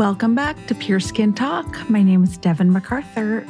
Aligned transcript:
Welcome 0.00 0.34
back 0.34 0.56
to 0.68 0.74
Pure 0.74 1.00
Skin 1.00 1.34
Talk. 1.34 1.90
My 1.90 2.02
name 2.02 2.24
is 2.24 2.38
Devin 2.38 2.72
MacArthur. 2.72 3.44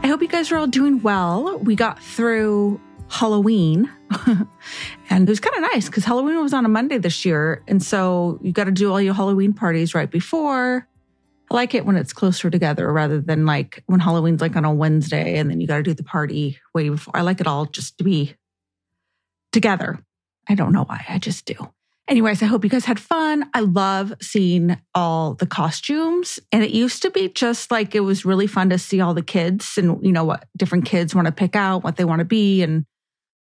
I 0.00 0.06
hope 0.06 0.22
you 0.22 0.28
guys 0.28 0.52
are 0.52 0.56
all 0.56 0.68
doing 0.68 1.02
well. 1.02 1.58
We 1.58 1.74
got 1.74 2.00
through 2.00 2.80
Halloween, 3.08 3.90
and 5.10 5.28
it 5.28 5.28
was 5.28 5.40
kind 5.40 5.56
of 5.56 5.72
nice 5.72 5.86
because 5.86 6.04
Halloween 6.04 6.40
was 6.40 6.54
on 6.54 6.64
a 6.64 6.68
Monday 6.68 6.98
this 6.98 7.24
year. 7.24 7.64
And 7.66 7.82
so 7.82 8.38
you 8.42 8.52
got 8.52 8.66
to 8.66 8.70
do 8.70 8.92
all 8.92 9.00
your 9.00 9.12
Halloween 9.12 9.54
parties 9.54 9.92
right 9.92 10.08
before. 10.08 10.86
I 11.50 11.54
like 11.54 11.74
it 11.74 11.84
when 11.84 11.96
it's 11.96 12.12
closer 12.12 12.48
together 12.48 12.92
rather 12.92 13.20
than 13.20 13.44
like 13.44 13.82
when 13.86 13.98
Halloween's 13.98 14.40
like 14.40 14.54
on 14.54 14.64
a 14.64 14.72
Wednesday 14.72 15.36
and 15.36 15.50
then 15.50 15.60
you 15.60 15.66
got 15.66 15.78
to 15.78 15.82
do 15.82 15.94
the 15.94 16.04
party 16.04 16.60
way 16.72 16.90
before. 16.90 17.16
I 17.16 17.22
like 17.22 17.40
it 17.40 17.48
all 17.48 17.66
just 17.66 17.98
to 17.98 18.04
be 18.04 18.36
together. 19.50 19.98
I 20.48 20.54
don't 20.54 20.72
know 20.72 20.84
why, 20.84 21.04
I 21.08 21.18
just 21.18 21.44
do. 21.44 21.72
Anyways, 22.12 22.42
I 22.42 22.44
hope 22.44 22.62
you 22.62 22.68
guys 22.68 22.84
had 22.84 23.00
fun. 23.00 23.48
I 23.54 23.60
love 23.60 24.12
seeing 24.20 24.76
all 24.94 25.32
the 25.32 25.46
costumes. 25.46 26.38
And 26.52 26.62
it 26.62 26.68
used 26.68 27.00
to 27.00 27.10
be 27.10 27.30
just 27.30 27.70
like 27.70 27.94
it 27.94 28.00
was 28.00 28.26
really 28.26 28.46
fun 28.46 28.68
to 28.68 28.76
see 28.76 29.00
all 29.00 29.14
the 29.14 29.22
kids 29.22 29.78
and, 29.78 30.04
you 30.04 30.12
know, 30.12 30.22
what 30.22 30.44
different 30.54 30.84
kids 30.84 31.14
want 31.14 31.24
to 31.24 31.32
pick 31.32 31.56
out, 31.56 31.82
what 31.82 31.96
they 31.96 32.04
want 32.04 32.18
to 32.18 32.26
be, 32.26 32.62
and 32.62 32.84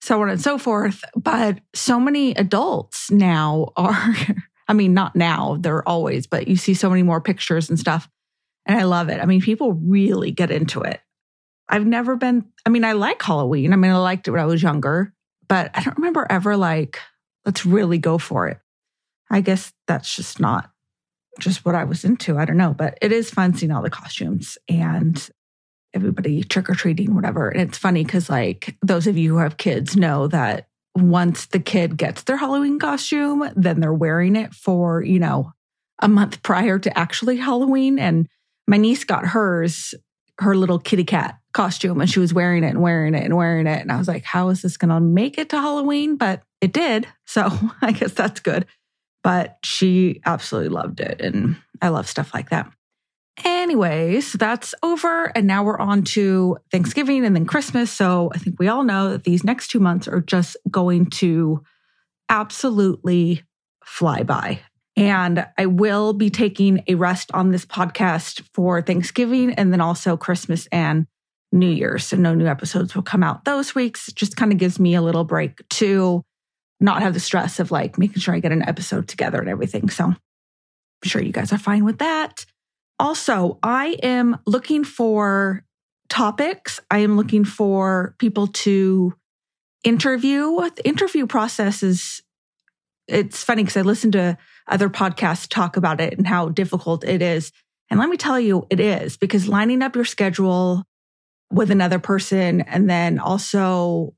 so 0.00 0.22
on 0.22 0.28
and 0.28 0.40
so 0.40 0.56
forth. 0.56 1.02
But 1.16 1.58
so 1.74 1.98
many 1.98 2.30
adults 2.36 3.10
now 3.10 3.72
are, 3.76 4.14
I 4.68 4.72
mean, 4.72 4.94
not 4.94 5.16
now, 5.16 5.56
they're 5.58 5.82
always, 5.88 6.28
but 6.28 6.46
you 6.46 6.54
see 6.54 6.74
so 6.74 6.88
many 6.88 7.02
more 7.02 7.20
pictures 7.20 7.70
and 7.70 7.76
stuff. 7.76 8.08
And 8.66 8.78
I 8.78 8.84
love 8.84 9.08
it. 9.08 9.20
I 9.20 9.26
mean, 9.26 9.40
people 9.40 9.72
really 9.72 10.30
get 10.30 10.52
into 10.52 10.82
it. 10.82 11.00
I've 11.68 11.86
never 11.86 12.14
been, 12.14 12.44
I 12.64 12.68
mean, 12.68 12.84
I 12.84 12.92
like 12.92 13.20
Halloween. 13.20 13.72
I 13.72 13.76
mean, 13.76 13.90
I 13.90 13.96
liked 13.96 14.28
it 14.28 14.30
when 14.30 14.40
I 14.40 14.46
was 14.46 14.62
younger, 14.62 15.12
but 15.48 15.72
I 15.74 15.82
don't 15.82 15.98
remember 15.98 16.24
ever 16.30 16.56
like, 16.56 17.00
let's 17.44 17.66
really 17.66 17.98
go 17.98 18.18
for 18.18 18.48
it. 18.48 18.58
I 19.30 19.40
guess 19.40 19.72
that's 19.86 20.14
just 20.14 20.40
not 20.40 20.70
just 21.38 21.64
what 21.64 21.74
I 21.74 21.84
was 21.84 22.04
into. 22.04 22.38
I 22.38 22.44
don't 22.44 22.56
know, 22.56 22.74
but 22.74 22.98
it 23.00 23.12
is 23.12 23.30
fun 23.30 23.54
seeing 23.54 23.72
all 23.72 23.82
the 23.82 23.90
costumes 23.90 24.58
and 24.68 25.30
everybody 25.94 26.42
trick 26.42 26.68
or 26.68 26.74
treating, 26.74 27.14
whatever. 27.14 27.48
And 27.48 27.60
it's 27.60 27.78
funny 27.78 28.04
because, 28.04 28.28
like, 28.28 28.76
those 28.82 29.06
of 29.06 29.16
you 29.16 29.32
who 29.32 29.38
have 29.38 29.56
kids 29.56 29.96
know 29.96 30.26
that 30.28 30.68
once 30.94 31.46
the 31.46 31.60
kid 31.60 31.96
gets 31.96 32.22
their 32.22 32.36
Halloween 32.36 32.78
costume, 32.78 33.48
then 33.56 33.80
they're 33.80 33.94
wearing 33.94 34.36
it 34.36 34.54
for, 34.54 35.02
you 35.02 35.18
know, 35.18 35.52
a 36.00 36.08
month 36.08 36.42
prior 36.42 36.78
to 36.78 36.98
actually 36.98 37.36
Halloween. 37.36 37.98
And 37.98 38.28
my 38.66 38.76
niece 38.76 39.04
got 39.04 39.26
hers, 39.26 39.94
her 40.38 40.56
little 40.56 40.78
kitty 40.78 41.04
cat 41.04 41.39
costume, 41.52 42.00
and 42.00 42.10
she 42.10 42.20
was 42.20 42.32
wearing 42.32 42.64
it 42.64 42.68
and 42.68 42.82
wearing 42.82 43.14
it 43.14 43.24
and 43.24 43.36
wearing 43.36 43.66
it. 43.66 43.80
And 43.80 43.90
I 43.90 43.98
was 43.98 44.08
like, 44.08 44.24
how 44.24 44.48
is 44.48 44.62
this 44.62 44.76
going 44.76 44.90
to 44.90 45.00
make 45.00 45.38
it 45.38 45.50
to 45.50 45.56
Halloween? 45.56 46.16
But 46.16 46.42
it 46.60 46.72
did. 46.72 47.06
So 47.26 47.50
I 47.82 47.92
guess 47.92 48.12
that's 48.12 48.40
good. 48.40 48.66
But 49.22 49.58
she 49.64 50.20
absolutely 50.24 50.70
loved 50.70 51.00
it. 51.00 51.20
And 51.20 51.56
I 51.82 51.88
love 51.88 52.08
stuff 52.08 52.32
like 52.32 52.50
that. 52.50 52.70
Anyways, 53.44 54.32
that's 54.32 54.74
over. 54.82 55.26
And 55.34 55.46
now 55.46 55.62
we're 55.62 55.78
on 55.78 56.02
to 56.02 56.58
Thanksgiving 56.70 57.24
and 57.24 57.34
then 57.34 57.46
Christmas. 57.46 57.90
So 57.90 58.30
I 58.34 58.38
think 58.38 58.58
we 58.58 58.68
all 58.68 58.82
know 58.82 59.10
that 59.10 59.24
these 59.24 59.44
next 59.44 59.68
two 59.68 59.80
months 59.80 60.08
are 60.08 60.20
just 60.20 60.56
going 60.70 61.06
to 61.10 61.62
absolutely 62.28 63.42
fly 63.84 64.22
by. 64.22 64.60
And 64.96 65.46
I 65.56 65.66
will 65.66 66.12
be 66.12 66.28
taking 66.28 66.82
a 66.86 66.94
rest 66.94 67.30
on 67.32 67.50
this 67.50 67.64
podcast 67.64 68.42
for 68.52 68.82
Thanksgiving 68.82 69.54
and 69.54 69.72
then 69.72 69.80
also 69.80 70.16
Christmas 70.16 70.66
and 70.70 71.06
New 71.52 71.70
Year's. 71.70 72.06
So 72.06 72.16
no 72.16 72.34
new 72.34 72.46
episodes 72.46 72.94
will 72.94 73.02
come 73.02 73.22
out 73.22 73.44
those 73.44 73.74
weeks. 73.74 74.08
It 74.08 74.14
just 74.14 74.36
kind 74.36 74.52
of 74.52 74.58
gives 74.58 74.78
me 74.78 74.94
a 74.94 75.02
little 75.02 75.24
break 75.24 75.66
to 75.70 76.22
not 76.80 77.02
have 77.02 77.14
the 77.14 77.20
stress 77.20 77.60
of 77.60 77.70
like 77.70 77.98
making 77.98 78.20
sure 78.20 78.34
I 78.34 78.40
get 78.40 78.52
an 78.52 78.66
episode 78.66 79.08
together 79.08 79.40
and 79.40 79.48
everything. 79.48 79.90
So 79.90 80.04
I'm 80.04 80.16
sure 81.04 81.22
you 81.22 81.32
guys 81.32 81.52
are 81.52 81.58
fine 81.58 81.84
with 81.84 81.98
that. 81.98 82.46
Also, 82.98 83.58
I 83.62 83.96
am 84.02 84.38
looking 84.46 84.84
for 84.84 85.64
topics. 86.08 86.80
I 86.90 86.98
am 86.98 87.16
looking 87.16 87.44
for 87.44 88.14
people 88.18 88.48
to 88.48 89.14
interview. 89.84 90.56
The 90.76 90.86
interview 90.86 91.26
process 91.26 91.82
is 91.82 92.22
it's 93.08 93.42
funny 93.42 93.62
because 93.62 93.76
I 93.76 93.82
listen 93.82 94.12
to 94.12 94.38
other 94.68 94.88
podcasts 94.88 95.48
talk 95.48 95.76
about 95.76 96.00
it 96.00 96.16
and 96.16 96.26
how 96.26 96.48
difficult 96.48 97.04
it 97.04 97.22
is. 97.22 97.52
And 97.90 97.98
let 97.98 98.08
me 98.08 98.16
tell 98.16 98.38
you, 98.38 98.66
it 98.70 98.78
is 98.78 99.16
because 99.16 99.48
lining 99.48 99.82
up 99.82 99.96
your 99.96 100.04
schedule 100.04 100.84
with 101.50 101.70
another 101.70 101.98
person 101.98 102.60
and 102.62 102.88
then 102.88 103.18
also 103.18 104.14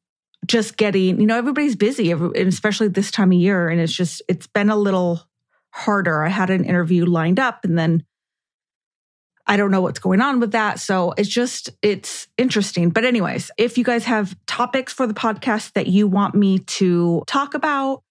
just 0.47 0.77
getting, 0.77 1.21
you 1.21 1.27
know, 1.27 1.39
everybody's 1.39 1.77
busy, 1.77 2.11
especially 2.11 2.89
this 2.89 3.11
time 3.11 3.33
of 3.33 3.39
year. 3.39 3.69
And 3.69 3.81
it's 3.81 3.93
just, 3.93 4.23
it's 4.29 4.47
been 4.47 4.71
a 4.71 4.77
little 4.77 5.23
harder. 5.71 6.23
I 6.23 6.29
had 6.29 6.51
an 6.51 6.65
interview 6.65 7.07
lined 7.07 7.39
up 7.39 7.65
and 7.65 7.79
then 7.79 8.05
I 9.47 9.57
don't 9.57 9.71
know 9.71 9.81
what's 9.81 9.99
going 9.99 10.21
on 10.21 10.41
with 10.41 10.53
that. 10.53 10.79
So 10.79 11.15
it's 11.17 11.29
just, 11.29 11.71
it's 11.81 12.29
interesting. 12.39 12.91
But, 12.91 13.05
anyways, 13.05 13.51
if 13.57 13.77
you 13.77 13.85
guys 13.85 14.05
have 14.05 14.37
topics 14.47 14.93
for 14.93 15.07
the 15.07 15.15
podcast 15.15 15.73
that 15.73 15.89
you 15.89 16.07
want 16.07 16.35
me 16.35 16.61
to 16.61 17.25
talk 17.27 17.55
about 17.55 18.03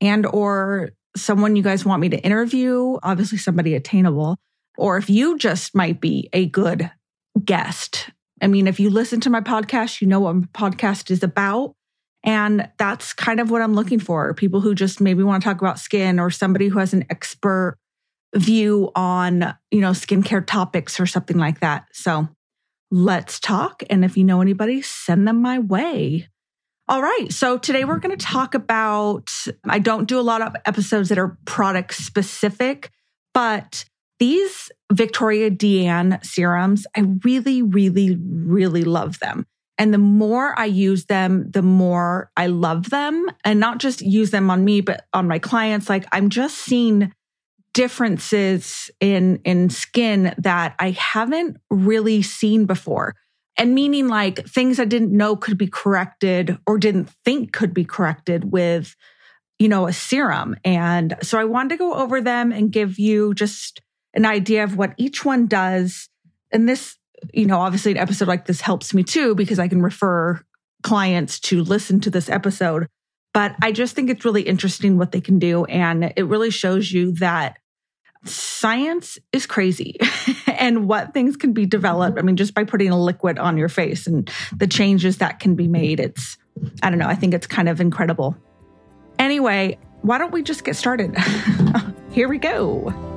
and 0.00 0.26
or 0.26 0.90
someone 1.16 1.56
you 1.56 1.62
guys 1.62 1.84
want 1.84 2.02
me 2.02 2.10
to 2.10 2.18
interview, 2.18 2.98
obviously 3.02 3.38
somebody 3.38 3.74
attainable, 3.74 4.36
or 4.76 4.98
if 4.98 5.08
you 5.08 5.38
just 5.38 5.74
might 5.74 6.00
be 6.00 6.28
a 6.34 6.46
good 6.46 6.90
guest 7.42 8.10
I 8.42 8.46
mean, 8.48 8.66
if 8.66 8.78
you 8.78 8.90
listen 8.90 9.20
to 9.22 9.30
my 9.30 9.40
podcast, 9.40 10.00
you 10.00 10.06
know 10.06 10.20
what 10.20 10.34
my 10.34 10.46
podcast 10.52 11.10
is 11.10 11.22
about. 11.22 11.74
And 12.24 12.68
that's 12.76 13.12
kind 13.12 13.40
of 13.40 13.50
what 13.50 13.62
I'm 13.62 13.74
looking 13.74 14.00
for 14.00 14.34
people 14.34 14.60
who 14.60 14.74
just 14.74 15.00
maybe 15.00 15.22
want 15.22 15.42
to 15.42 15.48
talk 15.48 15.60
about 15.60 15.78
skin 15.78 16.18
or 16.18 16.30
somebody 16.30 16.68
who 16.68 16.78
has 16.80 16.92
an 16.92 17.04
expert 17.08 17.78
view 18.34 18.90
on, 18.94 19.54
you 19.70 19.80
know, 19.80 19.92
skincare 19.92 20.44
topics 20.44 20.98
or 20.98 21.06
something 21.06 21.38
like 21.38 21.60
that. 21.60 21.86
So 21.92 22.28
let's 22.90 23.38
talk. 23.38 23.82
And 23.88 24.04
if 24.04 24.16
you 24.16 24.24
know 24.24 24.40
anybody, 24.40 24.82
send 24.82 25.26
them 25.26 25.40
my 25.40 25.58
way. 25.58 26.28
All 26.88 27.02
right. 27.02 27.32
So 27.32 27.58
today 27.58 27.84
we're 27.84 27.98
going 27.98 28.16
to 28.16 28.24
talk 28.24 28.54
about, 28.54 29.30
I 29.64 29.78
don't 29.78 30.06
do 30.06 30.20
a 30.20 30.22
lot 30.22 30.42
of 30.42 30.54
episodes 30.64 31.08
that 31.08 31.18
are 31.18 31.36
product 31.44 31.94
specific, 31.94 32.90
but 33.34 33.84
these 34.18 34.70
Victoria 34.92 35.50
Deanne 35.50 36.24
serums, 36.24 36.86
I 36.96 37.02
really, 37.24 37.62
really, 37.62 38.18
really 38.20 38.84
love 38.84 39.18
them. 39.18 39.46
And 39.78 39.92
the 39.92 39.98
more 39.98 40.58
I 40.58 40.64
use 40.64 41.04
them, 41.04 41.50
the 41.50 41.62
more 41.62 42.30
I 42.36 42.46
love 42.46 42.88
them 42.88 43.26
and 43.44 43.60
not 43.60 43.78
just 43.78 44.00
use 44.00 44.30
them 44.30 44.50
on 44.50 44.64
me, 44.64 44.80
but 44.80 45.04
on 45.12 45.28
my 45.28 45.38
clients. 45.38 45.88
Like 45.88 46.06
I'm 46.12 46.30
just 46.30 46.56
seeing 46.56 47.12
differences 47.74 48.90
in, 49.00 49.40
in 49.44 49.68
skin 49.68 50.34
that 50.38 50.74
I 50.78 50.92
haven't 50.92 51.58
really 51.68 52.22
seen 52.22 52.64
before. 52.64 53.14
And 53.58 53.74
meaning 53.74 54.08
like 54.08 54.46
things 54.46 54.80
I 54.80 54.86
didn't 54.86 55.14
know 55.14 55.36
could 55.36 55.58
be 55.58 55.68
corrected 55.68 56.58
or 56.66 56.78
didn't 56.78 57.10
think 57.24 57.52
could 57.52 57.74
be 57.74 57.84
corrected 57.84 58.50
with, 58.50 58.96
you 59.58 59.68
know, 59.68 59.86
a 59.86 59.92
serum. 59.92 60.56
And 60.64 61.16
so 61.22 61.38
I 61.38 61.44
wanted 61.44 61.70
to 61.70 61.76
go 61.76 61.94
over 61.94 62.22
them 62.22 62.50
and 62.50 62.72
give 62.72 62.98
you 62.98 63.34
just 63.34 63.82
an 64.16 64.24
idea 64.24 64.64
of 64.64 64.76
what 64.76 64.94
each 64.96 65.24
one 65.24 65.46
does. 65.46 66.08
And 66.50 66.68
this, 66.68 66.96
you 67.32 67.46
know, 67.46 67.60
obviously 67.60 67.92
an 67.92 67.98
episode 67.98 68.26
like 68.26 68.46
this 68.46 68.60
helps 68.60 68.92
me 68.92 69.04
too 69.04 69.34
because 69.34 69.58
I 69.58 69.68
can 69.68 69.82
refer 69.82 70.40
clients 70.82 71.38
to 71.40 71.62
listen 71.62 72.00
to 72.00 72.10
this 72.10 72.28
episode. 72.28 72.88
But 73.32 73.54
I 73.62 73.70
just 73.70 73.94
think 73.94 74.08
it's 74.08 74.24
really 74.24 74.42
interesting 74.42 74.96
what 74.96 75.12
they 75.12 75.20
can 75.20 75.38
do. 75.38 75.66
And 75.66 76.12
it 76.16 76.24
really 76.24 76.50
shows 76.50 76.90
you 76.90 77.12
that 77.16 77.58
science 78.24 79.18
is 79.32 79.46
crazy 79.46 79.98
and 80.46 80.88
what 80.88 81.12
things 81.12 81.36
can 81.36 81.52
be 81.52 81.66
developed. 81.66 82.16
Mm-hmm. 82.16 82.24
I 82.24 82.26
mean, 82.26 82.36
just 82.36 82.54
by 82.54 82.64
putting 82.64 82.90
a 82.90 82.98
liquid 82.98 83.38
on 83.38 83.58
your 83.58 83.68
face 83.68 84.06
and 84.06 84.30
the 84.56 84.66
changes 84.66 85.18
that 85.18 85.38
can 85.38 85.54
be 85.54 85.68
made, 85.68 86.00
it's, 86.00 86.38
I 86.82 86.88
don't 86.88 86.98
know, 86.98 87.08
I 87.08 87.14
think 87.14 87.34
it's 87.34 87.46
kind 87.46 87.68
of 87.68 87.80
incredible. 87.80 88.34
Anyway, 89.18 89.78
why 90.00 90.16
don't 90.16 90.32
we 90.32 90.42
just 90.42 90.64
get 90.64 90.76
started? 90.76 91.14
Here 92.10 92.28
we 92.28 92.38
go. 92.38 93.15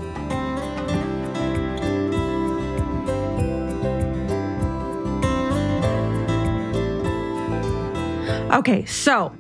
Okay, 8.51 8.83
so 8.85 9.31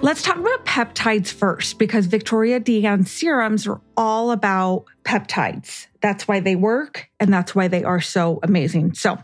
let's 0.00 0.22
talk 0.22 0.36
about 0.36 0.64
peptides 0.64 1.32
first 1.32 1.80
because 1.80 2.06
Victoria 2.06 2.60
Deane 2.60 3.04
serums 3.04 3.66
are 3.66 3.80
all 3.96 4.30
about 4.30 4.84
peptides. 5.02 5.88
That's 6.00 6.28
why 6.28 6.38
they 6.38 6.54
work 6.54 7.08
and 7.18 7.32
that's 7.32 7.56
why 7.56 7.66
they 7.66 7.82
are 7.82 8.00
so 8.00 8.38
amazing. 8.44 8.94
So, 8.94 9.18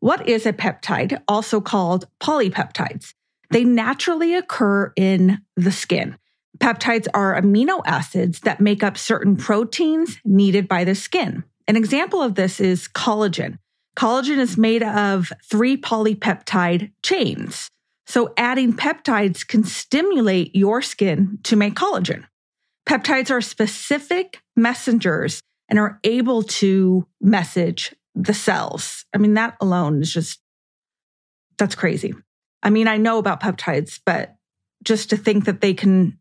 what 0.00 0.28
is 0.28 0.44
a 0.44 0.52
peptide, 0.52 1.22
also 1.28 1.60
called 1.60 2.08
polypeptides? 2.20 3.14
They 3.50 3.62
naturally 3.62 4.34
occur 4.34 4.92
in 4.96 5.40
the 5.56 5.70
skin. 5.70 6.16
Peptides 6.58 7.06
are 7.14 7.40
amino 7.40 7.80
acids 7.86 8.40
that 8.40 8.60
make 8.60 8.82
up 8.82 8.98
certain 8.98 9.36
proteins 9.36 10.18
needed 10.24 10.66
by 10.66 10.82
the 10.82 10.96
skin. 10.96 11.44
An 11.68 11.76
example 11.76 12.20
of 12.20 12.34
this 12.34 12.58
is 12.58 12.88
collagen. 12.88 13.58
Collagen 13.96 14.38
is 14.38 14.58
made 14.58 14.82
of 14.82 15.32
three 15.48 15.76
polypeptide 15.76 16.90
chains. 17.04 17.68
So 18.12 18.34
adding 18.36 18.74
peptides 18.74 19.48
can 19.48 19.64
stimulate 19.64 20.54
your 20.54 20.82
skin 20.82 21.38
to 21.44 21.56
make 21.56 21.72
collagen. 21.72 22.26
Peptides 22.86 23.30
are 23.30 23.40
specific 23.40 24.42
messengers 24.54 25.40
and 25.70 25.78
are 25.78 25.98
able 26.04 26.42
to 26.42 27.06
message 27.22 27.94
the 28.14 28.34
cells. 28.34 29.06
I 29.14 29.16
mean, 29.16 29.32
that 29.32 29.56
alone 29.62 30.02
is 30.02 30.12
just, 30.12 30.40
that's 31.56 31.74
crazy. 31.74 32.12
I 32.62 32.68
mean, 32.68 32.86
I 32.86 32.98
know 32.98 33.16
about 33.16 33.40
peptides, 33.40 33.98
but 34.04 34.36
just 34.84 35.08
to 35.08 35.16
think 35.16 35.46
that 35.46 35.62
they 35.62 35.72
can 35.72 36.18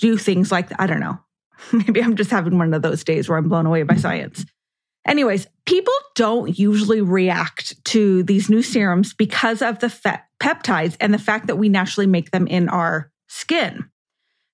do 0.00 0.16
things 0.16 0.52
like, 0.52 0.68
I 0.80 0.86
don't 0.86 1.00
know. 1.00 1.18
Maybe 1.72 2.00
I'm 2.00 2.14
just 2.14 2.30
having 2.30 2.58
one 2.58 2.72
of 2.72 2.82
those 2.82 3.02
days 3.02 3.28
where 3.28 3.38
I'm 3.38 3.48
blown 3.48 3.66
away 3.66 3.82
by 3.82 3.96
science. 3.96 4.44
Anyways, 5.04 5.48
people 5.66 5.92
don't 6.14 6.56
usually 6.56 7.00
react 7.00 7.84
to 7.86 8.22
these 8.22 8.48
new 8.48 8.62
serums 8.62 9.14
because 9.14 9.62
of 9.62 9.80
the 9.80 9.90
fe- 9.90 10.20
peptides 10.44 10.94
and 11.00 11.14
the 11.14 11.18
fact 11.18 11.46
that 11.46 11.56
we 11.56 11.70
naturally 11.70 12.06
make 12.06 12.30
them 12.30 12.46
in 12.46 12.68
our 12.68 13.10
skin. 13.28 13.88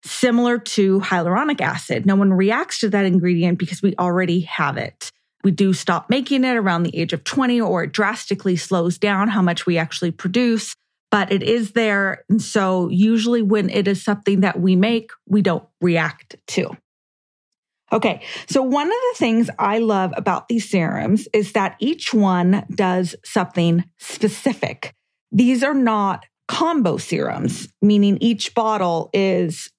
Similar 0.04 0.58
to 0.58 1.00
hyaluronic 1.00 1.60
acid, 1.60 2.06
no 2.06 2.14
one 2.14 2.32
reacts 2.32 2.78
to 2.81 2.90
that 2.90 3.04
ingredient 3.04 3.58
because 3.58 3.82
we 3.82 3.96
already 3.98 4.42
have 4.42 4.76
it. 4.76 5.10
We 5.42 5.50
do 5.50 5.72
stop 5.72 6.08
making 6.08 6.44
it 6.44 6.56
around 6.56 6.84
the 6.84 6.96
age 6.96 7.12
of 7.12 7.25
20 7.25 7.60
or 7.60 7.84
it 7.84 7.92
drastically 7.92 8.54
slows 8.54 8.98
down 8.98 9.28
how 9.28 9.42
much 9.42 9.66
we 9.66 9.78
actually 9.78 10.12
produce, 10.12 10.76
but 11.10 11.32
it 11.32 11.42
is 11.42 11.72
there. 11.72 12.25
And 12.28 12.40
so 12.40 12.88
usually 12.88 13.42
when 13.42 13.69
it 13.69 13.88
is 13.88 14.02
something 14.02 14.40
that 14.40 14.60
we 14.60 14.76
make, 14.76 15.10
we 15.26 15.42
don't 15.42 15.66
react 15.81 16.37
to. 16.48 16.76
Okay. 17.92 18.22
So 18.46 18.62
one 18.62 18.87
of 18.87 18.92
the 18.92 19.16
things 19.16 19.50
I 19.58 19.78
love 19.78 20.12
about 20.16 20.46
these 20.46 20.70
serums 20.70 21.26
is 21.32 21.52
that 21.52 21.75
each 21.81 22.14
one 22.14 22.64
does 22.72 23.16
something 23.25 23.84
specific. 23.98 24.94
These 25.32 25.62
are 25.62 25.75
not 25.75 26.27
combo 26.49 26.97
serums, 26.97 27.69
meaning 27.81 28.19
each 28.21 28.55
bottle 28.55 29.11
is 29.12 29.71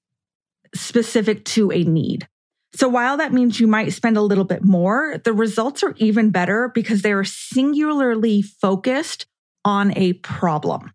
specific 0.74 1.44
to 1.44 1.70
a 1.70 1.84
need. 1.84 2.26
So 2.74 2.88
while 2.88 3.18
that 3.18 3.32
means 3.32 3.60
you 3.60 3.66
might 3.66 3.92
spend 3.92 4.16
a 4.16 4.22
little 4.22 4.44
bit 4.44 4.64
more, 4.64 5.20
the 5.22 5.34
results 5.34 5.82
are 5.82 5.94
even 5.98 6.30
better 6.30 6.70
because 6.74 7.02
they 7.02 7.12
are 7.12 7.24
singularly 7.24 8.40
focused 8.40 9.26
on 9.64 9.96
a 9.96 10.14
problem. 10.14 10.92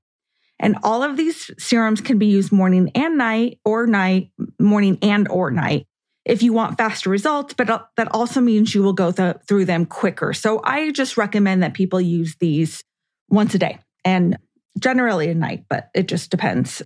And 0.59 0.75
all 0.81 1.03
of 1.03 1.17
these 1.17 1.51
serums 1.59 2.01
can 2.01 2.17
be 2.17 2.25
used 2.25 2.51
morning 2.51 2.89
and 2.95 3.15
night 3.15 3.59
or 3.63 3.85
night, 3.85 4.31
morning 4.59 4.97
and 5.03 5.27
or 5.27 5.51
night 5.51 5.85
if 6.27 6.43
you 6.43 6.51
want 6.51 6.77
faster 6.77 7.09
results, 7.09 7.53
but 7.53 7.69
uh, 7.69 7.83
that 7.95 8.13
also 8.13 8.41
means 8.41 8.75
you 8.75 8.83
will 8.83 8.93
go 8.93 9.11
th- 9.11 9.37
through 9.47 9.63
them 9.63 9.85
quicker. 9.85 10.33
So 10.33 10.59
I 10.63 10.91
just 10.91 11.15
recommend 11.15 11.63
that 11.63 11.73
people 11.73 12.01
use 12.01 12.35
these 12.39 12.83
once 13.29 13.55
a 13.55 13.59
day 13.59 13.79
and 14.03 14.37
generally 14.77 15.29
at 15.29 15.37
night, 15.37 15.65
but 15.69 15.89
it 15.93 16.07
just 16.07 16.31
depends 16.31 16.81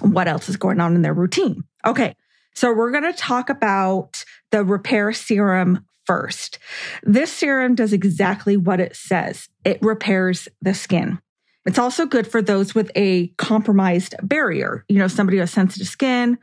what 0.00 0.28
else 0.28 0.48
is 0.48 0.56
going 0.56 0.80
on 0.80 0.94
in 0.94 1.02
their 1.02 1.14
routine. 1.14 1.64
Okay. 1.86 2.14
So 2.54 2.72
we're 2.72 2.92
going 2.92 3.10
to 3.10 3.18
talk 3.18 3.50
about 3.50 4.24
the 4.50 4.64
repair 4.64 5.12
serum 5.12 5.84
first. 6.06 6.58
This 7.02 7.32
serum 7.32 7.74
does 7.74 7.92
exactly 7.92 8.56
what 8.56 8.80
it 8.80 8.94
says. 8.94 9.48
It 9.64 9.78
repairs 9.82 10.48
the 10.62 10.74
skin. 10.74 11.18
It's 11.66 11.78
also 11.78 12.06
good 12.06 12.26
for 12.26 12.42
those 12.42 12.74
with 12.74 12.90
a 12.94 13.28
compromised 13.38 14.14
barrier, 14.22 14.84
you 14.88 14.98
know, 14.98 15.08
somebody 15.08 15.38
with 15.38 15.50
sensitive 15.50 15.88
skin, 15.88 16.38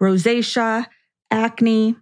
rosacea, 0.00 0.86
acne. 1.30 1.96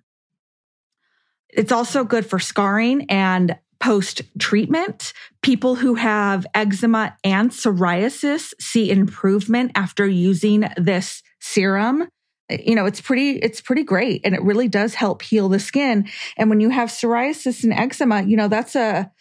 It's 1.50 1.72
also 1.72 2.04
good 2.04 2.26
for 2.26 2.38
scarring 2.38 3.06
and 3.10 3.56
post 3.84 4.22
treatment. 4.38 5.12
People 5.42 5.74
who 5.74 5.94
have 5.94 6.46
eczema 6.54 7.14
and 7.22 7.50
psoriasis 7.50 8.54
see 8.58 8.90
improvement 8.90 9.72
after 9.74 10.06
using 10.06 10.64
this 10.78 11.22
serum. 11.38 12.08
You 12.48 12.76
know, 12.76 12.86
it's 12.86 13.02
pretty, 13.02 13.32
it's 13.32 13.60
pretty 13.60 13.82
great 13.82 14.22
and 14.24 14.34
it 14.34 14.42
really 14.42 14.68
does 14.68 14.94
help 14.94 15.20
heal 15.20 15.50
the 15.50 15.58
skin. 15.58 16.08
And 16.38 16.48
when 16.48 16.60
you 16.60 16.70
have 16.70 16.88
psoriasis 16.88 17.62
and 17.62 17.74
eczema, 17.74 18.22
you 18.22 18.38
know, 18.38 18.48
that's 18.48 18.74
a, 18.74 19.12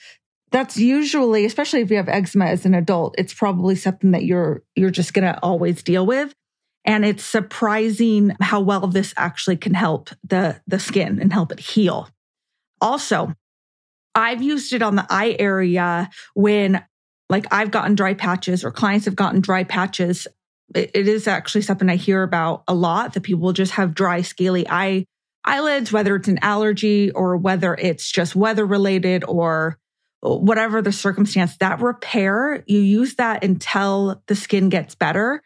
that's 0.52 0.78
usually, 0.78 1.44
especially 1.44 1.82
if 1.82 1.92
you 1.92 1.98
have 1.98 2.08
eczema 2.08 2.46
as 2.46 2.66
an 2.66 2.74
adult, 2.74 3.16
it's 3.18 3.34
probably 3.34 3.76
something 3.76 4.12
that 4.12 4.24
you're, 4.24 4.64
you're 4.76 4.92
just 4.92 5.14
going 5.14 5.26
to 5.26 5.38
always 5.44 5.84
deal 5.84 6.06
with. 6.06 6.34
And 6.86 7.04
it's 7.04 7.26
surprising 7.26 8.34
how 8.40 8.62
well 8.62 8.88
this 8.88 9.14
actually 9.18 9.58
can 9.58 9.74
help 9.74 10.12
the, 10.24 10.62
the 10.68 10.80
skin 10.80 11.20
and 11.20 11.34
help 11.34 11.52
it 11.52 11.60
heal. 11.60 12.08
Also, 12.80 13.34
I've 14.16 14.42
used 14.42 14.74
it 14.74 14.82
on 14.82 14.96
the 14.96 15.06
eye 15.10 15.36
area 15.40 16.10
when 16.34 16.84
like 17.30 17.48
I've 17.52 17.72
gotten 17.72 17.96
dry 17.96 18.14
patches 18.14 18.64
or 18.64 18.72
clients 18.72 19.06
have 19.06 19.16
gotten 19.16 19.42
dry 19.42 19.64
patches. 19.64 20.28
it, 20.76 20.92
it 20.94 21.08
is 21.08 21.28
actually 21.28 21.62
something 21.62 21.90
I 21.90 21.96
hear 21.96 22.24
about 22.24 22.64
a 22.68 22.74
lot 22.74 23.14
that 23.14 23.22
people 23.22 23.52
just 23.54 23.74
have 23.74 23.96
dry, 23.96 24.22
scaly 24.22 24.68
eye 24.70 25.06
eyelids, 25.46 25.92
whether 25.92 26.16
it's 26.16 26.28
an 26.28 26.40
allergy 26.42 27.12
or 27.12 27.38
whether 27.38 27.76
it's 27.76 28.12
just 28.12 28.36
weather 28.36 28.66
related 28.66 29.24
or 29.26 29.78
whatever 30.22 30.82
the 30.82 30.92
circumstance, 30.92 31.58
that 31.58 31.82
repair, 31.82 32.64
you 32.66 32.80
use 32.80 33.16
that 33.16 33.44
until 33.44 34.22
the 34.28 34.36
skin 34.36 34.70
gets 34.70 34.96
better 34.96 35.42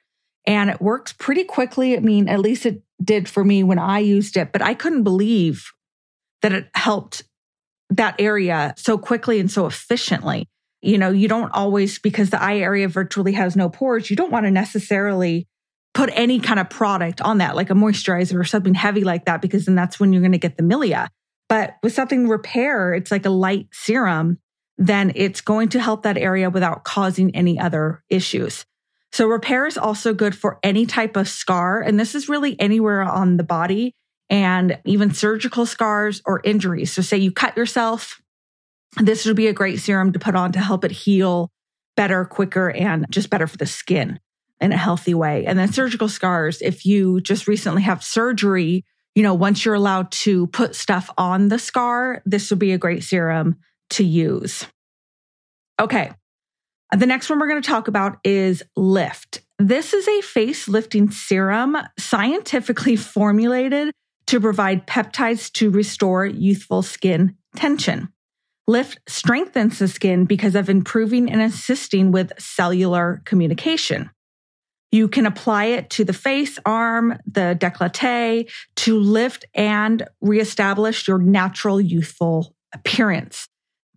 and 0.45 0.69
it 0.69 0.79
works 0.79 1.13
pretty 1.13 1.43
quickly. 1.43 1.97
I 1.97 1.99
mean, 1.99 2.29
at 2.29 2.39
least 2.39 2.65
it 2.65 2.83
did 3.03 3.27
for 3.27 3.43
me 3.43 3.63
when 3.63 3.79
I 3.79 3.99
used 3.99 4.37
it, 4.37 4.51
but 4.51 4.61
I 4.61 4.75
couldn't 4.75 5.03
believe 5.03 5.71
that 6.41 6.53
it 6.53 6.69
helped 6.75 7.23
that 7.89 8.15
area 8.19 8.73
so 8.77 8.97
quickly 8.97 9.39
and 9.39 9.49
so 9.49 9.65
efficiently. 9.65 10.47
You 10.81 10.97
know, 10.97 11.09
you 11.09 11.27
don't 11.27 11.51
always, 11.51 11.99
because 11.99 12.29
the 12.29 12.41
eye 12.41 12.57
area 12.57 12.87
virtually 12.87 13.33
has 13.33 13.55
no 13.55 13.69
pores, 13.69 14.09
you 14.09 14.15
don't 14.15 14.31
want 14.31 14.45
to 14.45 14.51
necessarily 14.51 15.47
put 15.93 16.11
any 16.13 16.39
kind 16.39 16.59
of 16.59 16.69
product 16.69 17.21
on 17.21 17.39
that, 17.39 17.55
like 17.55 17.71
a 17.71 17.73
moisturizer 17.73 18.39
or 18.39 18.43
something 18.43 18.75
heavy 18.75 19.03
like 19.03 19.25
that, 19.25 19.41
because 19.41 19.65
then 19.65 19.75
that's 19.75 19.99
when 19.99 20.13
you're 20.13 20.21
going 20.21 20.31
to 20.31 20.37
get 20.37 20.55
the 20.55 20.63
milia. 20.63 21.07
But 21.49 21.75
with 21.81 21.93
something 21.93 22.27
repair, 22.27 22.93
it's 22.93 23.09
like 23.09 23.25
a 23.25 23.31
light 23.31 23.67
serum, 23.71 24.37
then 24.77 25.11
it's 25.15 25.41
going 25.41 25.69
to 25.69 25.79
help 25.79 26.03
that 26.03 26.17
area 26.17 26.49
without 26.49 26.83
causing 26.83 27.35
any 27.35 27.59
other 27.59 28.03
issues. 28.09 28.65
So 29.11 29.25
repair 29.25 29.65
is 29.65 29.77
also 29.77 30.13
good 30.13 30.35
for 30.35 30.59
any 30.61 30.85
type 30.85 31.15
of 31.15 31.27
scar. 31.27 31.81
And 31.81 31.99
this 31.99 32.13
is 32.13 32.29
really 32.29 32.59
anywhere 32.59 33.01
on 33.01 33.37
the 33.37 33.43
body 33.43 33.95
and 34.29 34.79
even 34.85 35.13
surgical 35.13 35.65
scars 35.65 36.21
or 36.25 36.41
injuries. 36.43 36.91
So 36.91 37.01
say 37.01 37.17
you 37.17 37.31
cut 37.31 37.55
yourself, 37.55 38.21
this 38.97 39.25
would 39.25 39.35
be 39.35 39.47
a 39.47 39.53
great 39.53 39.79
serum 39.79 40.13
to 40.13 40.19
put 40.19 40.35
on 40.35 40.51
to 40.53 40.59
help 40.59 40.83
it 40.83 40.91
heal 40.91 41.49
better, 41.95 42.25
quicker, 42.25 42.69
and 42.69 43.05
just 43.09 43.29
better 43.29 43.47
for 43.47 43.57
the 43.57 43.65
skin 43.65 44.19
in 44.59 44.71
a 44.71 44.77
healthy 44.77 45.13
way. 45.13 45.45
And 45.45 45.57
then 45.57 45.71
surgical 45.71 46.09
scars, 46.09 46.61
if 46.61 46.85
you 46.85 47.21
just 47.21 47.47
recently 47.47 47.83
have 47.83 48.03
surgery, 48.03 48.85
you 49.15 49.23
know, 49.23 49.33
once 49.33 49.65
you're 49.65 49.75
allowed 49.75 50.11
to 50.11 50.47
put 50.47 50.75
stuff 50.75 51.09
on 51.17 51.47
the 51.47 51.59
scar, 51.59 52.21
this 52.25 52.49
would 52.49 52.59
be 52.59 52.71
a 52.73 52.77
great 52.77 53.03
serum 53.03 53.57
to 53.91 54.03
use. 54.03 54.65
Okay. 55.79 56.11
The 56.95 57.05
next 57.05 57.29
one 57.29 57.39
we're 57.39 57.49
going 57.49 57.61
to 57.61 57.67
talk 57.67 57.87
about 57.87 58.17
is 58.23 58.63
Lift. 58.75 59.41
This 59.59 59.93
is 59.93 60.07
a 60.07 60.21
face 60.21 60.67
lifting 60.67 61.11
serum 61.11 61.77
scientifically 61.97 62.95
formulated 62.95 63.91
to 64.27 64.39
provide 64.39 64.87
peptides 64.87 65.51
to 65.53 65.69
restore 65.69 66.25
youthful 66.25 66.81
skin 66.81 67.35
tension. 67.55 68.09
Lift 68.67 68.99
strengthens 69.07 69.79
the 69.79 69.87
skin 69.87 70.25
because 70.25 70.55
of 70.55 70.69
improving 70.69 71.31
and 71.31 71.41
assisting 71.41 72.11
with 72.11 72.33
cellular 72.37 73.21
communication. 73.25 74.09
You 74.91 75.07
can 75.07 75.25
apply 75.25 75.65
it 75.65 75.89
to 75.91 76.03
the 76.03 76.13
face, 76.13 76.59
arm, 76.65 77.17
the 77.25 77.57
décolleté 77.59 78.49
to 78.77 78.99
lift 78.99 79.45
and 79.53 80.07
reestablish 80.21 81.07
your 81.07 81.19
natural 81.19 81.79
youthful 81.79 82.55
appearance. 82.73 83.47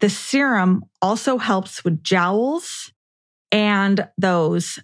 The 0.01 0.11
serum 0.11 0.85
also 1.03 1.39
helps 1.39 1.85
with 1.85 2.03
jowls 2.03 2.93
and 3.53 4.09
those 4.17 4.79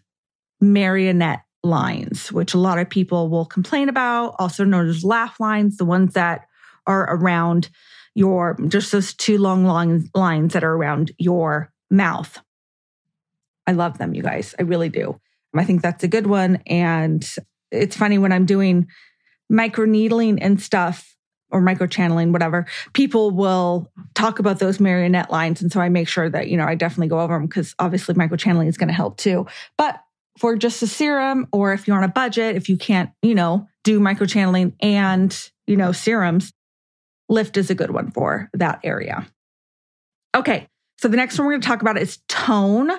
marionette 0.61 1.46
lines, 1.67 2.33
which 2.33 2.55
a 2.55 2.59
lot 2.59 2.79
of 2.79 2.89
people 2.89 3.29
will 3.29 3.45
complain 3.45 3.89
about, 3.89 4.35
also 4.39 4.65
known 4.65 4.89
as 4.89 5.05
laugh 5.05 5.39
lines, 5.41 5.77
the 5.77 5.85
ones 5.85 6.15
that 6.15 6.47
are 6.87 7.15
around 7.15 7.69
your, 8.15 8.57
just 8.69 8.93
those 8.93 9.13
two 9.13 9.39
long, 9.39 9.65
long 9.65 10.09
lines 10.15 10.55
that 10.55 10.65
are 10.65 10.73
around 10.73 11.13
your 11.19 11.73
mouth. 11.91 12.39
I 13.67 13.73
love 13.73 13.99
them, 13.99 14.15
you 14.15 14.23
guys. 14.23 14.55
I 14.59 14.63
really 14.63 14.89
do. 14.89 15.21
I 15.55 15.65
think 15.65 15.83
that's 15.83 16.05
a 16.05 16.09
good 16.09 16.27
one. 16.27 16.63
And 16.67 17.29
it's 17.71 17.97
funny 17.97 18.19
when 18.19 18.33
I'm 18.33 18.47
doing 18.47 18.87
micro 19.49 19.85
needling 19.85 20.41
and 20.43 20.61
stuff 20.61 21.17
or 21.51 21.61
micro 21.61 21.87
channeling, 21.87 22.33
whatever, 22.33 22.67
people 22.93 23.31
will 23.31 23.91
talk 24.15 24.39
about 24.39 24.59
those 24.59 24.81
marionette 24.81 25.31
lines. 25.31 25.63
And 25.63 25.71
so 25.71 25.81
I 25.81 25.89
make 25.89 26.09
sure 26.09 26.29
that, 26.29 26.49
you 26.49 26.57
know, 26.57 26.65
I 26.65 26.75
definitely 26.75 27.09
go 27.09 27.21
over 27.21 27.35
them 27.35 27.47
because 27.47 27.75
obviously 27.79 28.15
micro 28.15 28.37
channeling 28.37 28.69
is 28.69 28.77
going 28.77 28.89
to 28.89 28.95
help 28.95 29.17
too. 29.17 29.47
But 29.79 30.01
for 30.39 30.57
just 30.57 30.83
a 30.83 30.87
serum, 30.87 31.47
or 31.53 31.73
if 31.73 31.87
you're 31.87 31.97
on 31.97 32.05
a 32.05 32.09
budget, 32.09 32.57
if 32.57 32.69
you 32.69 32.77
can't, 32.77 33.11
you 33.23 33.35
know, 33.35 33.67
do 33.85 34.01
micro 34.01 34.27
channeling 34.27 34.75
and, 34.81 35.51
you 35.67 35.77
know, 35.77 35.93
serums, 35.93 36.53
lift 37.29 37.57
is 37.57 37.71
a 37.71 37.75
good 37.75 37.91
one 37.91 38.11
for 38.11 38.51
that 38.53 38.81
area. 38.85 39.27
Okay. 40.35 40.69
So 40.99 41.09
the 41.09 41.17
next 41.17 41.39
one 41.39 41.47
we're 41.47 41.53
going 41.53 41.63
to 41.63 41.69
talk 41.69 41.83
about 41.83 41.99
is 41.99 42.19
tone. 42.29 42.91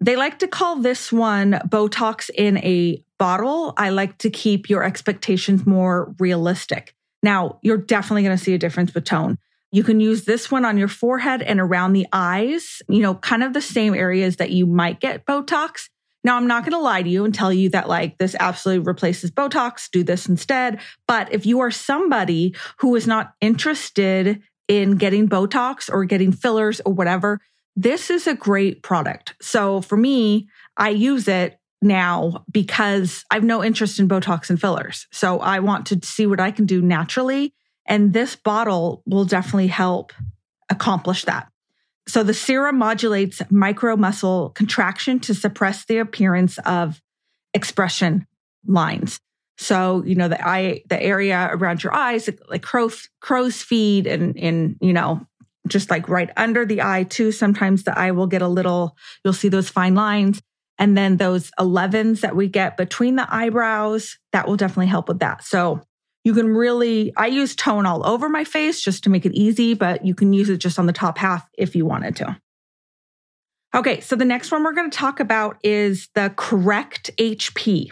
They 0.00 0.16
like 0.16 0.38
to 0.40 0.48
call 0.48 0.76
this 0.76 1.12
one 1.12 1.52
Botox 1.66 2.30
in 2.34 2.58
a 2.58 3.02
bottle. 3.18 3.74
I 3.76 3.90
like 3.90 4.18
to 4.18 4.30
keep 4.30 4.70
your 4.70 4.84
expectations 4.84 5.66
more 5.66 6.14
realistic. 6.18 6.94
Now, 7.22 7.58
you're 7.62 7.78
definitely 7.78 8.22
going 8.22 8.36
to 8.36 8.42
see 8.42 8.54
a 8.54 8.58
difference 8.58 8.94
with 8.94 9.04
tone. 9.04 9.38
You 9.72 9.82
can 9.82 10.00
use 10.00 10.24
this 10.24 10.50
one 10.50 10.64
on 10.64 10.78
your 10.78 10.88
forehead 10.88 11.42
and 11.42 11.60
around 11.60 11.92
the 11.92 12.06
eyes, 12.12 12.80
you 12.88 13.00
know, 13.00 13.14
kind 13.16 13.42
of 13.42 13.52
the 13.52 13.60
same 13.60 13.94
areas 13.94 14.36
that 14.36 14.50
you 14.50 14.66
might 14.66 15.00
get 15.00 15.26
Botox. 15.26 15.88
Now, 16.28 16.36
I'm 16.36 16.46
not 16.46 16.62
going 16.62 16.72
to 16.72 16.78
lie 16.78 17.02
to 17.02 17.08
you 17.08 17.24
and 17.24 17.34
tell 17.34 17.50
you 17.54 17.70
that 17.70 17.88
like 17.88 18.18
this 18.18 18.36
absolutely 18.38 18.84
replaces 18.86 19.30
Botox, 19.30 19.90
do 19.90 20.04
this 20.04 20.28
instead. 20.28 20.78
But 21.06 21.32
if 21.32 21.46
you 21.46 21.60
are 21.60 21.70
somebody 21.70 22.54
who 22.80 22.94
is 22.96 23.06
not 23.06 23.32
interested 23.40 24.42
in 24.68 24.96
getting 24.96 25.26
Botox 25.26 25.88
or 25.90 26.04
getting 26.04 26.32
fillers 26.32 26.82
or 26.84 26.92
whatever, 26.92 27.40
this 27.76 28.10
is 28.10 28.26
a 28.26 28.34
great 28.34 28.82
product. 28.82 29.36
So 29.40 29.80
for 29.80 29.96
me, 29.96 30.48
I 30.76 30.90
use 30.90 31.28
it 31.28 31.58
now 31.80 32.44
because 32.52 33.24
I've 33.30 33.42
no 33.42 33.64
interest 33.64 33.98
in 33.98 34.06
Botox 34.06 34.50
and 34.50 34.60
fillers. 34.60 35.06
So 35.10 35.38
I 35.38 35.60
want 35.60 35.86
to 35.86 36.00
see 36.02 36.26
what 36.26 36.40
I 36.40 36.50
can 36.50 36.66
do 36.66 36.82
naturally. 36.82 37.54
And 37.86 38.12
this 38.12 38.36
bottle 38.36 39.02
will 39.06 39.24
definitely 39.24 39.68
help 39.68 40.12
accomplish 40.68 41.24
that. 41.24 41.48
So 42.08 42.22
the 42.22 42.34
serum 42.34 42.78
modulates 42.78 43.42
micro 43.50 43.96
muscle 43.96 44.50
contraction 44.50 45.20
to 45.20 45.34
suppress 45.34 45.84
the 45.84 45.98
appearance 45.98 46.58
of 46.64 47.00
expression 47.54 48.26
lines. 48.66 49.20
So, 49.58 50.02
you 50.04 50.14
know, 50.14 50.28
the 50.28 50.46
eye, 50.46 50.82
the 50.88 51.02
area 51.02 51.50
around 51.52 51.82
your 51.82 51.94
eyes, 51.94 52.30
like 52.48 52.62
crow's, 52.62 53.08
crow's 53.20 53.60
feet 53.60 54.06
and, 54.06 54.36
and, 54.38 54.76
you 54.80 54.92
know, 54.92 55.26
just 55.66 55.90
like 55.90 56.08
right 56.08 56.30
under 56.36 56.64
the 56.64 56.80
eye 56.80 57.02
too. 57.02 57.30
Sometimes 57.30 57.84
the 57.84 57.98
eye 57.98 58.12
will 58.12 58.26
get 58.26 58.40
a 58.40 58.48
little, 58.48 58.96
you'll 59.24 59.34
see 59.34 59.48
those 59.48 59.68
fine 59.68 59.94
lines. 59.94 60.40
And 60.78 60.96
then 60.96 61.16
those 61.16 61.50
11s 61.58 62.20
that 62.20 62.36
we 62.36 62.48
get 62.48 62.76
between 62.76 63.16
the 63.16 63.26
eyebrows, 63.28 64.16
that 64.32 64.46
will 64.46 64.56
definitely 64.56 64.86
help 64.86 65.08
with 65.08 65.18
that. 65.18 65.42
So 65.42 65.82
you 66.28 66.34
can 66.34 66.54
really, 66.54 67.10
I 67.16 67.28
use 67.28 67.56
tone 67.56 67.86
all 67.86 68.06
over 68.06 68.28
my 68.28 68.44
face 68.44 68.82
just 68.82 69.04
to 69.04 69.10
make 69.10 69.24
it 69.24 69.32
easy, 69.32 69.72
but 69.72 70.04
you 70.04 70.14
can 70.14 70.34
use 70.34 70.50
it 70.50 70.58
just 70.58 70.78
on 70.78 70.84
the 70.84 70.92
top 70.92 71.16
half 71.16 71.48
if 71.56 71.74
you 71.74 71.86
wanted 71.86 72.16
to. 72.16 72.38
Okay, 73.74 74.00
so 74.00 74.14
the 74.14 74.26
next 74.26 74.52
one 74.52 74.62
we're 74.62 74.74
going 74.74 74.90
to 74.90 74.96
talk 74.96 75.20
about 75.20 75.56
is 75.64 76.10
the 76.14 76.30
correct 76.36 77.10
HP. 77.16 77.88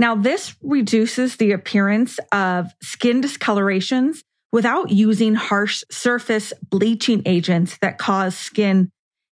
Now, 0.00 0.16
this 0.16 0.56
reduces 0.60 1.36
the 1.36 1.52
appearance 1.52 2.18
of 2.32 2.66
skin 2.82 3.20
discolorations 3.20 4.24
without 4.50 4.90
using 4.90 5.36
harsh 5.36 5.84
surface 5.88 6.52
bleaching 6.68 7.22
agents 7.26 7.78
that 7.80 7.96
cause 7.96 8.36
skin 8.36 8.90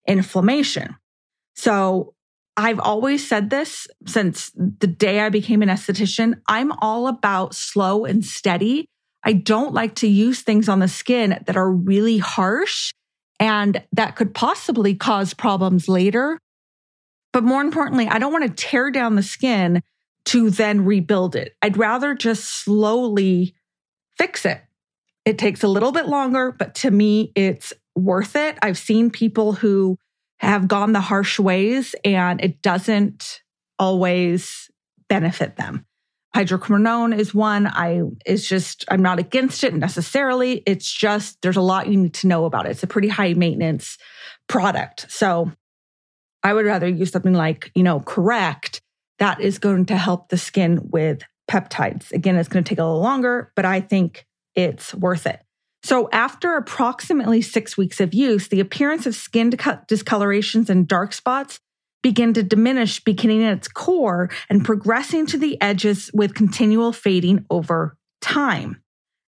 inflammation. 0.07 0.95
So 1.55 2.13
I've 2.57 2.79
always 2.79 3.27
said 3.27 3.49
this 3.49 3.87
since 4.05 4.51
the 4.55 4.87
day 4.87 5.19
I 5.19 5.29
became 5.29 5.61
an 5.61 5.69
esthetician. 5.69 6.39
I'm 6.47 6.71
all 6.73 7.07
about 7.07 7.53
slow 7.53 8.05
and 8.05 8.23
steady. 8.23 8.85
I 9.23 9.33
don't 9.33 9.73
like 9.73 9.95
to 9.95 10.07
use 10.07 10.41
things 10.41 10.69
on 10.69 10.79
the 10.79 10.87
skin 10.87 11.43
that 11.45 11.57
are 11.57 11.69
really 11.69 12.17
harsh 12.17 12.91
and 13.39 13.83
that 13.91 14.15
could 14.15 14.33
possibly 14.33 14.95
cause 14.95 15.33
problems 15.33 15.89
later. 15.89 16.39
But 17.33 17.43
more 17.43 17.61
importantly, 17.61 18.07
I 18.07 18.19
don't 18.19 18.31
want 18.31 18.45
to 18.45 18.63
tear 18.63 18.91
down 18.91 19.15
the 19.15 19.23
skin 19.23 19.81
to 20.25 20.49
then 20.49 20.85
rebuild 20.85 21.35
it. 21.35 21.55
I'd 21.61 21.75
rather 21.75 22.15
just 22.15 22.45
slowly 22.45 23.55
fix 24.17 24.45
it. 24.45 24.61
It 25.25 25.37
takes 25.37 25.63
a 25.63 25.67
little 25.67 25.91
bit 25.91 26.07
longer, 26.07 26.51
but 26.51 26.75
to 26.75 26.91
me, 26.91 27.31
it's 27.35 27.73
worth 27.95 28.35
it. 28.35 28.57
I've 28.61 28.77
seen 28.77 29.09
people 29.09 29.53
who 29.53 29.97
have 30.39 30.67
gone 30.67 30.91
the 30.91 31.01
harsh 31.01 31.39
ways 31.39 31.95
and 32.03 32.41
it 32.41 32.61
doesn't 32.61 33.41
always 33.79 34.69
benefit 35.07 35.55
them. 35.55 35.85
Hydroquinone 36.35 37.17
is 37.17 37.33
one. 37.33 37.65
I 37.65 38.01
is 38.25 38.47
just 38.47 38.83
I'm 38.89 39.01
not 39.01 39.19
against 39.19 39.63
it 39.63 39.73
necessarily. 39.73 40.63
It's 40.65 40.91
just 40.91 41.41
there's 41.41 41.55
a 41.55 41.61
lot 41.61 41.87
you 41.87 41.97
need 41.97 42.13
to 42.15 42.27
know 42.27 42.43
about 42.43 42.65
it. 42.65 42.71
It's 42.71 42.83
a 42.83 42.87
pretty 42.87 43.07
high 43.07 43.33
maintenance 43.33 43.97
product. 44.49 45.09
So 45.09 45.51
I 46.43 46.53
would 46.53 46.65
rather 46.65 46.87
use 46.87 47.11
something 47.11 47.33
like, 47.33 47.71
you 47.73 47.83
know, 47.83 48.01
correct 48.01 48.81
that 49.19 49.39
is 49.39 49.59
going 49.59 49.85
to 49.85 49.97
help 49.97 50.27
the 50.27 50.37
skin 50.37 50.89
with 50.91 51.21
peptides. 51.49 52.11
Again, 52.11 52.35
it's 52.35 52.49
going 52.49 52.63
to 52.63 52.69
take 52.69 52.79
a 52.79 52.83
little 52.83 53.01
longer, 53.01 53.51
but 53.55 53.65
I 53.65 53.79
think 53.79 54.25
it's 54.55 54.93
worth 54.93 55.25
it. 55.25 55.39
So, 55.85 56.09
after 56.11 56.55
approximately 56.55 57.43
six 57.43 57.77
weeks 57.77 57.99
of 57.99 58.11
use, 58.11 58.47
the 58.47 58.59
appearance 58.59 59.05
of 59.05 59.13
skin 59.13 59.51
discolorations 59.51 60.67
and 60.67 60.87
dark 60.87 61.13
spots 61.13 61.59
begin 62.01 62.33
to 62.33 62.41
diminish, 62.41 63.03
beginning 63.03 63.43
at 63.43 63.57
its 63.57 63.67
core 63.67 64.31
and 64.49 64.65
progressing 64.65 65.27
to 65.27 65.37
the 65.37 65.61
edges 65.61 66.09
with 66.11 66.33
continual 66.33 66.91
fading 66.91 67.45
over 67.51 67.95
time. 68.19 68.81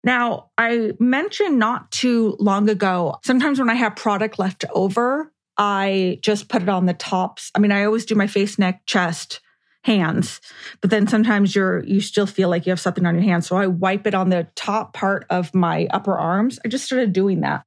Now, 0.04 0.50
I 0.58 0.94
mentioned 1.00 1.60
not 1.60 1.92
too 1.92 2.36
long 2.40 2.72
ago, 2.72 3.20
sometimes 3.24 3.60
when 3.60 3.70
I 3.70 3.76
have 3.76 3.96
product 3.96 4.40
left 4.40 4.66
over, 4.74 5.32
I 5.60 6.18
just 6.24 6.50
put 6.50 6.64
it 6.64 6.70
on 6.70 6.88
the 6.88 6.96
tops. 6.96 7.52
I 7.54 7.60
mean, 7.60 7.72
I 7.72 7.84
always 7.84 8.04
do 8.04 8.16
my 8.16 8.26
face, 8.26 8.58
neck, 8.58 8.82
chest, 8.88 9.42
hands. 9.88 10.42
But 10.82 10.90
then 10.90 11.08
sometimes 11.08 11.56
you're 11.56 11.82
you 11.86 12.02
still 12.02 12.28
feel 12.28 12.50
like 12.50 12.66
you 12.66 12.72
have 12.72 12.80
something 12.80 13.06
on 13.06 13.16
your 13.16 13.24
hands. 13.24 13.48
So 13.48 13.56
I 13.56 13.68
wipe 13.68 14.06
it 14.06 14.14
on 14.14 14.30
the 14.30 14.48
top 14.56 14.94
part 14.94 15.26
of 15.30 15.56
my 15.56 15.88
upper 15.92 16.18
arms. 16.18 16.60
I 16.64 16.68
just 16.68 16.86
started 16.86 17.14
doing 17.14 17.42
that. 17.42 17.64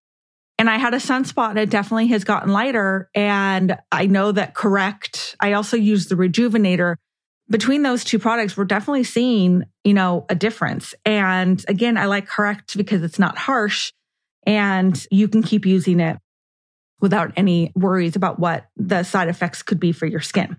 And 0.59 0.69
I 0.69 0.77
had 0.77 0.93
a 0.93 0.99
sunspot 0.99 1.51
and 1.51 1.59
it 1.59 1.71
definitely 1.71 2.09
has 2.09 2.25
gotten 2.25 2.53
lighter. 2.53 3.09
And 3.15 3.79
I 3.91 4.05
know 4.05 4.33
that 4.33 4.55
correct. 4.55 5.35
I 5.41 5.55
also 5.55 5.79
use 5.79 6.09
the 6.09 6.15
rejuvenator. 6.15 6.97
Between 7.49 7.83
those 7.83 8.05
two 8.05 8.19
products, 8.19 8.55
we're 8.55 8.67
definitely 8.67 9.05
seeing, 9.05 9.65
you 9.83 9.95
know, 9.95 10.27
a 10.29 10.35
difference. 10.35 10.95
And 11.07 11.65
again, 11.67 11.97
I 11.97 12.05
like 12.05 12.27
correct 12.27 12.77
because 12.77 13.03
it's 13.03 13.19
not 13.19 13.39
harsh 13.39 13.93
and 14.47 15.07
you 15.11 15.27
can 15.27 15.43
keep 15.43 15.65
using 15.65 15.99
it 16.01 16.19
without 17.01 17.33
any 17.37 17.73
worries 17.75 18.15
about 18.15 18.39
what 18.39 18.67
the 18.77 19.03
side 19.05 19.29
effects 19.29 19.63
could 19.63 19.81
be 19.81 19.93
for 19.93 20.05
your 20.05 20.21
skin. 20.21 20.59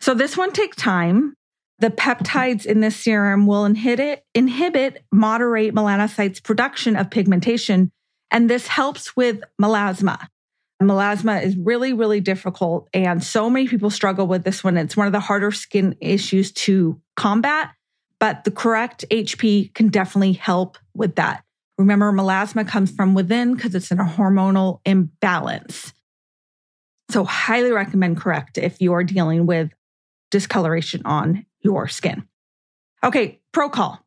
So 0.00 0.14
this 0.14 0.36
one 0.36 0.52
takes 0.52 0.76
time. 0.76 1.34
The 1.78 1.90
peptides 1.90 2.66
in 2.66 2.80
this 2.80 2.96
serum 2.96 3.46
will 3.46 3.64
inhibit, 3.64 4.24
inhibit 4.34 5.04
moderate 5.12 5.74
melanocytes 5.74 6.42
production 6.42 6.96
of 6.96 7.10
pigmentation, 7.10 7.90
and 8.30 8.48
this 8.48 8.66
helps 8.66 9.16
with 9.16 9.40
melasma. 9.60 10.26
Melasma 10.82 11.42
is 11.42 11.56
really, 11.56 11.92
really 11.92 12.20
difficult, 12.20 12.88
and 12.94 13.22
so 13.22 13.50
many 13.50 13.68
people 13.68 13.90
struggle 13.90 14.26
with 14.26 14.44
this 14.44 14.64
one. 14.64 14.76
It's 14.76 14.96
one 14.96 15.06
of 15.06 15.12
the 15.12 15.20
harder 15.20 15.52
skin 15.52 15.96
issues 16.00 16.52
to 16.52 17.00
combat, 17.16 17.72
but 18.18 18.44
the 18.44 18.50
correct 18.50 19.04
HP 19.10 19.74
can 19.74 19.88
definitely 19.88 20.32
help 20.32 20.78
with 20.94 21.16
that. 21.16 21.44
Remember, 21.78 22.12
melasma 22.12 22.66
comes 22.66 22.90
from 22.90 23.14
within 23.14 23.54
because 23.54 23.74
it's 23.74 23.90
in 23.90 24.00
a 24.00 24.04
hormonal 24.04 24.80
imbalance. 24.84 25.94
So, 27.10 27.24
highly 27.24 27.72
recommend 27.72 28.18
correct 28.18 28.56
if 28.56 28.80
you 28.80 28.92
are 28.92 29.04
dealing 29.04 29.46
with 29.46 29.70
discoloration 30.30 31.02
on 31.04 31.46
your 31.60 31.88
skin. 31.88 32.26
Okay, 33.02 33.40
Procol. 33.52 33.98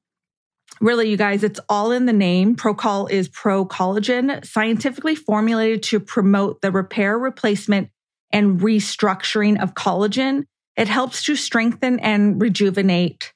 Really, 0.81 1.09
you 1.09 1.17
guys, 1.17 1.43
it's 1.43 1.59
all 1.69 1.91
in 1.91 2.05
the 2.05 2.13
name. 2.13 2.55
Procol 2.55 3.09
is 3.09 3.27
pro 3.27 3.65
collagen, 3.65 4.45
scientifically 4.45 5.15
formulated 5.15 5.83
to 5.83 5.99
promote 5.99 6.61
the 6.61 6.71
repair, 6.71 7.17
replacement, 7.17 7.89
and 8.31 8.59
restructuring 8.59 9.61
of 9.61 9.75
collagen 9.75 10.45
It 10.75 10.87
helps 10.87 11.23
to 11.25 11.35
strengthen 11.35 11.99
and 11.99 12.41
rejuvenate 12.41 13.31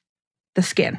the 0.56 0.62
skin. 0.62 0.98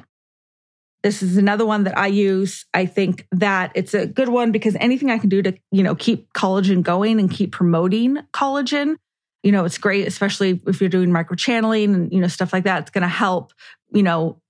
This 1.03 1.22
is 1.22 1.38
another 1.38 1.65
one 1.65 1.84
that 1.84 1.98
I 1.98 2.08
use. 2.08 2.65
I 2.74 2.86
think 2.86 3.25
that 3.31 3.72
it's 3.75 3.93
a 3.93 4.08
good 4.08 4.29
one 4.29 4.51
because 4.51 4.75
anything 4.79 5.10
I 5.10 5.17
can 5.17 5.29
do 5.29 5.41
to, 5.41 5.53
you 5.72 5.84
know, 5.84 5.96
keep 5.96 6.31
collagen 6.34 6.81
going 6.81 7.19
and 7.19 7.29
keep 7.29 7.51
promoting 7.51 8.17
collagen, 8.34 8.96
you 9.43 9.51
know, 9.51 9.65
it's 9.65 9.77
great, 9.77 10.08
especially 10.08 10.62
if 10.67 10.81
you're 10.81 10.89
doing 10.89 11.10
microchanneling 11.10 11.93
and, 11.93 12.12
you 12.12 12.19
know, 12.19 12.27
stuff 12.27 12.51
like 12.51 12.65
that. 12.65 12.81
It's 12.81 12.91
going 12.91 13.03
to 13.03 13.08
help, 13.08 13.53
you 13.91 14.03
know, 14.03 14.41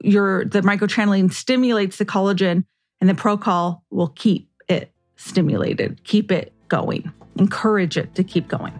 your, 0.00 0.44
the 0.44 0.60
microchanneling 0.60 1.32
stimulates 1.32 1.96
the 1.96 2.04
collagen 2.04 2.64
and 3.00 3.08
the 3.08 3.14
Procol 3.14 3.80
will 3.90 4.08
keep 4.08 4.48
it 4.68 4.92
stimulated, 5.16 6.02
keep 6.04 6.30
it 6.30 6.52
going, 6.68 7.10
encourage 7.36 7.96
it 7.96 8.14
to 8.14 8.22
keep 8.22 8.46
going. 8.46 8.74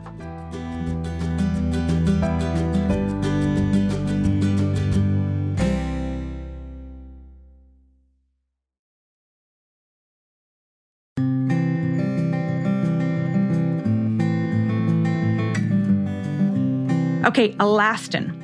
Okay, 17.23 17.53
elastin. 17.53 18.35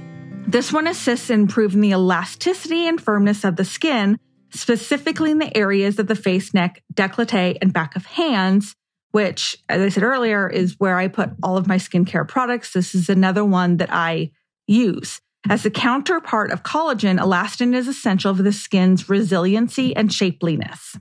This 0.46 0.70
one 0.70 0.86
assists 0.86 1.30
in 1.30 1.40
improving 1.40 1.80
the 1.80 1.92
elasticity 1.92 2.86
and 2.86 3.00
firmness 3.00 3.42
of 3.42 3.56
the 3.56 3.64
skin, 3.64 4.18
specifically 4.50 5.30
in 5.30 5.38
the 5.38 5.56
areas 5.56 5.98
of 5.98 6.08
the 6.08 6.14
face, 6.14 6.52
neck, 6.52 6.82
décolleté, 6.92 7.56
and 7.62 7.72
back 7.72 7.96
of 7.96 8.04
hands, 8.04 8.74
which, 9.12 9.56
as 9.70 9.80
I 9.80 9.88
said 9.88 10.02
earlier, 10.02 10.46
is 10.46 10.76
where 10.78 10.98
I 10.98 11.08
put 11.08 11.30
all 11.42 11.56
of 11.56 11.66
my 11.66 11.76
skincare 11.76 12.28
products. 12.28 12.74
This 12.74 12.94
is 12.94 13.08
another 13.08 13.46
one 13.46 13.78
that 13.78 13.90
I 13.90 14.30
use. 14.66 15.22
As 15.48 15.64
a 15.64 15.70
counterpart 15.70 16.50
of 16.50 16.62
collagen, 16.62 17.18
elastin 17.18 17.74
is 17.74 17.88
essential 17.88 18.34
for 18.34 18.42
the 18.42 18.52
skin's 18.52 19.08
resiliency 19.08 19.96
and 19.96 20.10
shapeliness. 20.10 20.98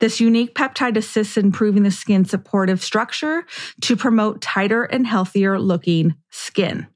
This 0.00 0.18
unique 0.18 0.54
peptide 0.54 0.96
assists 0.96 1.36
in 1.36 1.46
improving 1.46 1.82
the 1.82 1.90
skin's 1.90 2.30
supportive 2.30 2.82
structure 2.82 3.44
to 3.82 3.96
promote 3.96 4.40
tighter 4.40 4.84
and 4.84 5.06
healthier 5.06 5.60
looking 5.60 6.14
skin. 6.30 6.86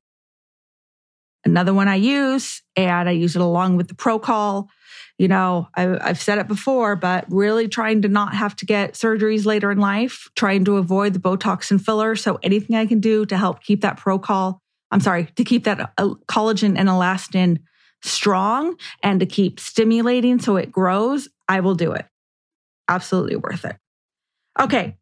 Another 1.46 1.72
one 1.72 1.86
I 1.86 1.94
use, 1.94 2.60
and 2.74 3.08
I 3.08 3.12
use 3.12 3.36
it 3.36 3.42
along 3.42 3.76
with 3.76 3.86
the 3.86 3.94
Procol. 3.94 4.66
You 5.16 5.28
know, 5.28 5.68
I, 5.74 5.82
have 6.08 6.20
said 6.20 6.38
it 6.38 6.48
before, 6.48 6.96
but 6.96 7.24
really 7.30 7.68
trying 7.68 8.02
to 8.02 8.08
not 8.08 8.34
have 8.34 8.56
to 8.56 8.66
get 8.66 8.94
surgeries 8.94 9.46
later 9.46 9.70
in 9.70 9.78
life, 9.78 10.28
trying 10.34 10.64
to 10.64 10.76
avoid 10.76 11.14
the 11.14 11.20
Botox 11.20 11.70
and 11.70 11.82
filler. 11.82 12.16
So 12.16 12.38
anything 12.42 12.74
I 12.74 12.84
can 12.84 12.98
do 12.98 13.24
to 13.26 13.36
help 13.36 13.62
keep 13.62 13.80
that 13.82 13.98
Procol, 13.98 14.58
I'm 14.90 15.00
sorry, 15.00 15.26
to 15.36 15.44
keep 15.44 15.64
that 15.64 15.92
uh, 15.96 16.14
collagen 16.28 16.76
and 16.76 16.88
elastin 16.88 17.58
strong 18.02 18.76
and 19.02 19.20
to 19.20 19.26
keep 19.26 19.60
stimulating 19.60 20.40
so 20.40 20.56
it 20.56 20.72
grows, 20.72 21.28
I 21.48 21.60
will 21.60 21.76
do 21.76 21.92
it. 21.92 22.06
Absolutely 22.88 23.36
worth 23.36 23.64
it. 23.64 23.76
Okay, 24.60 24.96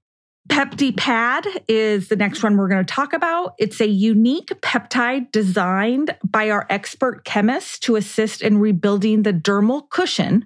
PeptiPad 0.49 1.47
is 1.69 2.09
the 2.09 2.17
next 2.17 2.43
one 2.43 2.57
we're 2.57 2.69
going 2.69 2.85
to 2.85 2.95
talk 2.95 3.15
about. 3.15 3.55
It's 3.59 3.81
a 3.81 3.89
unique 3.89 4.49
peptide 4.61 5.33
designed 5.33 6.17
by 6.23 6.51
our 6.51 6.67
expert 6.69 7.25
chemists 7.25 7.79
to 7.81 7.97
assist 7.97 8.43
in 8.43 8.59
rebuilding 8.59 9.23
the 9.23 9.33
dermal 9.33 9.89
cushion 9.89 10.45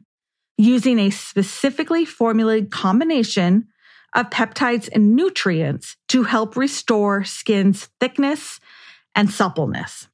using 0.56 1.00
a 1.00 1.10
specifically 1.10 2.04
formulated 2.04 2.70
combination 2.70 3.66
of 4.14 4.30
peptides 4.30 4.88
and 4.92 5.16
nutrients 5.16 5.96
to 6.08 6.22
help 6.22 6.56
restore 6.56 7.24
skin's 7.24 7.88
thickness 8.00 8.60
and 9.14 9.30
suppleness. 9.30 10.08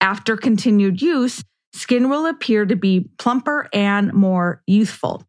After 0.00 0.36
continued 0.36 1.00
use, 1.00 1.42
skin 1.72 2.10
will 2.10 2.26
appear 2.26 2.66
to 2.66 2.76
be 2.76 3.08
plumper 3.18 3.68
and 3.72 4.12
more 4.12 4.62
youthful. 4.66 5.26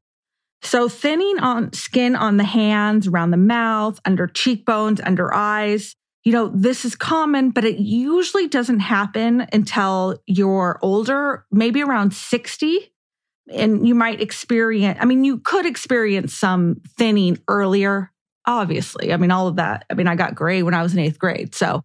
So 0.66 0.90
thinning 0.90 1.40
on 1.40 1.74
skin 1.74 2.16
on 2.16 2.38
the 2.38 2.44
hands, 2.44 3.08
around 3.08 3.32
the 3.32 3.38
mouth, 3.38 4.00
under 4.04 4.28
cheekbones, 4.28 5.00
under 5.00 5.34
eyes, 5.34 5.96
you 6.24 6.32
know, 6.32 6.48
this 6.48 6.86
is 6.86 6.96
common, 6.96 7.52
but 7.52 7.64
it 7.64 7.78
usually 7.78 8.48
doesn't 8.48 8.80
happen 8.80 9.46
until 9.54 10.18
you're 10.26 10.80
older, 10.82 11.46
maybe 11.52 11.84
around 11.84 12.14
60. 12.14 12.92
And 13.54 13.88
you 13.88 13.94
might 13.94 14.22
experience, 14.22 14.98
I 15.00 15.06
mean, 15.06 15.24
you 15.24 15.38
could 15.38 15.68
experience 15.68 16.36
some 16.36 16.82
thinning 16.98 17.38
earlier, 17.48 18.12
obviously. 18.48 19.14
I 19.14 19.18
mean, 19.18 19.30
all 19.30 19.48
of 19.48 19.58
that. 19.58 19.86
I 19.92 19.94
mean, 19.94 20.08
I 20.08 20.16
got 20.16 20.34
gray 20.34 20.64
when 20.64 20.74
I 20.74 20.82
was 20.82 20.94
in 20.94 21.00
eighth 21.00 21.20
grade. 21.20 21.54
So 21.54 21.84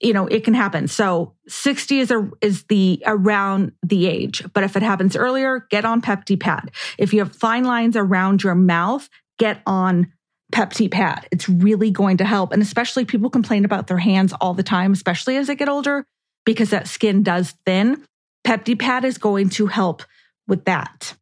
you 0.00 0.12
know, 0.12 0.26
it 0.26 0.44
can 0.44 0.54
happen. 0.54 0.86
So 0.86 1.34
60 1.48 2.00
is 2.00 2.10
a, 2.10 2.30
is 2.40 2.64
the 2.64 3.02
around 3.06 3.72
the 3.82 4.06
age. 4.06 4.44
But 4.54 4.64
if 4.64 4.76
it 4.76 4.82
happens 4.82 5.16
earlier, 5.16 5.66
get 5.70 5.84
on 5.84 6.00
PeptiPad. 6.00 6.68
If 6.98 7.12
you 7.12 7.20
have 7.20 7.34
fine 7.34 7.64
lines 7.64 7.96
around 7.96 8.42
your 8.42 8.54
mouth, 8.54 9.08
get 9.38 9.60
on 9.66 10.12
PeptiPad. 10.52 11.24
It's 11.30 11.48
really 11.48 11.90
going 11.90 12.18
to 12.18 12.24
help. 12.24 12.52
And 12.52 12.62
especially 12.62 13.04
people 13.04 13.28
complain 13.28 13.64
about 13.64 13.86
their 13.88 13.98
hands 13.98 14.32
all 14.40 14.54
the 14.54 14.62
time, 14.62 14.92
especially 14.92 15.36
as 15.36 15.48
they 15.48 15.56
get 15.56 15.68
older, 15.68 16.04
because 16.46 16.70
that 16.70 16.88
skin 16.88 17.22
does 17.22 17.54
thin. 17.66 18.04
PeptiPad 18.46 19.04
is 19.04 19.18
going 19.18 19.50
to 19.50 19.66
help 19.66 20.04
with 20.46 20.64
that. 20.64 21.14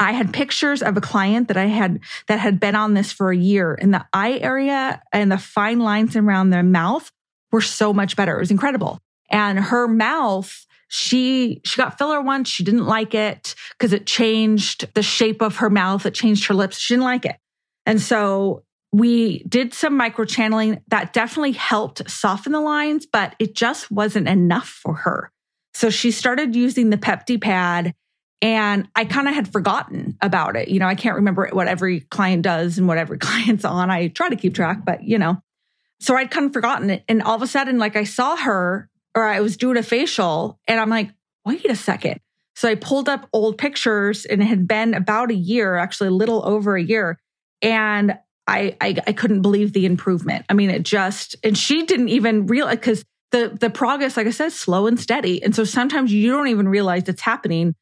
I 0.00 0.12
had 0.12 0.32
pictures 0.32 0.82
of 0.82 0.96
a 0.96 1.00
client 1.00 1.48
that 1.48 1.56
I 1.56 1.66
had 1.66 1.98
that 2.28 2.38
had 2.38 2.60
been 2.60 2.76
on 2.76 2.94
this 2.94 3.10
for 3.10 3.32
a 3.32 3.36
year 3.36 3.74
in 3.74 3.90
the 3.90 4.06
eye 4.12 4.38
area 4.40 5.02
and 5.12 5.30
the 5.30 5.38
fine 5.38 5.80
lines 5.80 6.14
around 6.14 6.50
their 6.50 6.62
mouth 6.62 7.10
were 7.52 7.60
so 7.60 7.92
much 7.92 8.16
better. 8.16 8.36
It 8.36 8.40
was 8.40 8.50
incredible. 8.50 8.98
And 9.30 9.58
her 9.58 9.86
mouth, 9.88 10.66
she 10.88 11.60
she 11.64 11.76
got 11.76 11.98
filler 11.98 12.20
once. 12.20 12.48
She 12.48 12.64
didn't 12.64 12.86
like 12.86 13.14
it 13.14 13.54
because 13.72 13.92
it 13.92 14.06
changed 14.06 14.92
the 14.94 15.02
shape 15.02 15.42
of 15.42 15.56
her 15.56 15.70
mouth. 15.70 16.06
It 16.06 16.14
changed 16.14 16.46
her 16.46 16.54
lips. 16.54 16.78
She 16.78 16.94
didn't 16.94 17.04
like 17.04 17.24
it. 17.24 17.36
And 17.84 18.00
so 18.00 18.64
we 18.92 19.40
did 19.44 19.74
some 19.74 19.98
microchanneling 19.98 20.80
that 20.88 21.12
definitely 21.12 21.52
helped 21.52 22.10
soften 22.10 22.52
the 22.52 22.60
lines, 22.60 23.06
but 23.06 23.34
it 23.38 23.54
just 23.54 23.90
wasn't 23.90 24.28
enough 24.28 24.68
for 24.68 24.94
her. 24.94 25.30
So 25.74 25.90
she 25.90 26.10
started 26.10 26.56
using 26.56 26.90
the 26.90 26.96
PeptiPad 26.96 27.92
and 28.40 28.88
I 28.94 29.04
kind 29.04 29.28
of 29.28 29.34
had 29.34 29.52
forgotten 29.52 30.16
about 30.22 30.56
it. 30.56 30.68
You 30.68 30.78
know, 30.78 30.86
I 30.86 30.94
can't 30.94 31.16
remember 31.16 31.48
what 31.52 31.68
every 31.68 32.00
client 32.00 32.42
does 32.42 32.78
and 32.78 32.86
what 32.86 32.98
every 32.98 33.18
client's 33.18 33.64
on. 33.64 33.90
I 33.90 34.08
try 34.08 34.28
to 34.28 34.36
keep 34.36 34.54
track, 34.54 34.84
but 34.84 35.02
you 35.02 35.18
know, 35.18 35.42
so 36.00 36.16
I'd 36.16 36.30
kind 36.30 36.46
of 36.46 36.52
forgotten 36.52 36.90
it. 36.90 37.04
And 37.08 37.22
all 37.22 37.34
of 37.34 37.42
a 37.42 37.46
sudden, 37.46 37.78
like 37.78 37.96
I 37.96 38.04
saw 38.04 38.36
her 38.36 38.88
or 39.14 39.24
I 39.24 39.40
was 39.40 39.56
doing 39.56 39.76
a 39.76 39.82
facial 39.82 40.58
and 40.66 40.78
I'm 40.78 40.90
like, 40.90 41.10
wait 41.44 41.68
a 41.70 41.76
second. 41.76 42.20
So 42.54 42.68
I 42.68 42.74
pulled 42.74 43.08
up 43.08 43.28
old 43.32 43.58
pictures 43.58 44.24
and 44.24 44.42
it 44.42 44.46
had 44.46 44.66
been 44.66 44.94
about 44.94 45.30
a 45.30 45.34
year, 45.34 45.76
actually 45.76 46.08
a 46.08 46.12
little 46.12 46.44
over 46.44 46.76
a 46.76 46.82
year. 46.82 47.18
And 47.62 48.18
I, 48.46 48.76
I, 48.80 48.96
I 49.06 49.12
couldn't 49.12 49.42
believe 49.42 49.72
the 49.72 49.86
improvement. 49.86 50.44
I 50.48 50.54
mean, 50.54 50.70
it 50.70 50.82
just, 50.82 51.36
and 51.44 51.56
she 51.56 51.84
didn't 51.84 52.08
even 52.08 52.46
realize 52.46 52.76
because 52.76 53.04
the, 53.30 53.56
the 53.60 53.70
progress, 53.70 54.16
like 54.16 54.26
I 54.26 54.30
said, 54.30 54.52
slow 54.52 54.86
and 54.86 54.98
steady. 54.98 55.42
And 55.42 55.54
so 55.54 55.64
sometimes 55.64 56.12
you 56.12 56.32
don't 56.32 56.48
even 56.48 56.68
realize 56.68 57.08
it's 57.08 57.20
happening. 57.20 57.74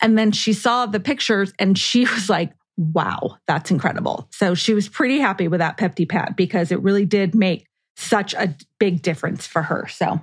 And 0.00 0.16
then 0.16 0.32
she 0.32 0.52
saw 0.52 0.86
the 0.86 1.00
pictures 1.00 1.52
and 1.58 1.76
she 1.76 2.00
was 2.14 2.28
like, 2.28 2.52
wow, 2.76 3.36
that's 3.46 3.70
incredible. 3.70 4.28
So 4.32 4.54
she 4.54 4.74
was 4.74 4.88
pretty 4.88 5.18
happy 5.18 5.48
with 5.48 5.60
that 5.60 5.76
PeptiPad 5.76 6.36
because 6.36 6.72
it 6.72 6.82
really 6.82 7.04
did 7.04 7.34
make 7.34 7.66
such 7.96 8.34
a 8.34 8.56
big 8.78 9.02
difference 9.02 9.46
for 9.46 9.62
her. 9.62 9.86
So 9.88 10.20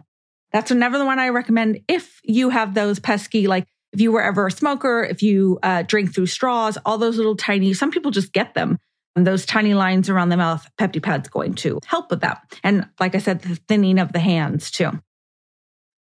that's 0.52 0.72
another 0.72 1.06
one 1.06 1.20
I 1.20 1.30
recommend 1.30 1.82
if 1.88 2.20
you 2.24 2.50
have 2.50 2.74
those 2.74 3.00
pesky, 3.00 3.48
like 3.48 3.66
if 3.92 4.02
you 4.02 4.12
were 4.12 4.22
ever 4.22 4.48
a 4.48 4.52
smoker, 4.52 5.04
if 5.04 5.22
you 5.22 5.60
uh, 5.64 5.84
drink 5.84 6.14
through 6.14 6.28
straws, 6.28 6.78
all 6.86 6.98
those 6.98 7.18
little 7.18 7.36
tiny, 7.36 7.74
some 7.74 7.92
people 7.92 8.12
just 8.12 8.34
get 8.34 8.54
them. 8.54 8.78
And 9.16 9.26
those 9.26 9.46
tiny 9.46 9.74
lines 9.74 10.10
around 10.10 10.30
the 10.30 10.38
mouth, 10.38 10.68
PeptiPad's 10.80 11.30
going 11.30 11.56
to 11.56 11.80
help 11.86 12.10
with 12.10 12.22
that. 12.22 12.42
And 12.64 12.88
like 13.00 13.16
I 13.16 13.18
said, 13.18 13.42
the 13.42 13.56
thinning 13.68 14.00
of 14.00 14.14
the 14.14 14.20
hands 14.20 14.72
too. 14.72 14.92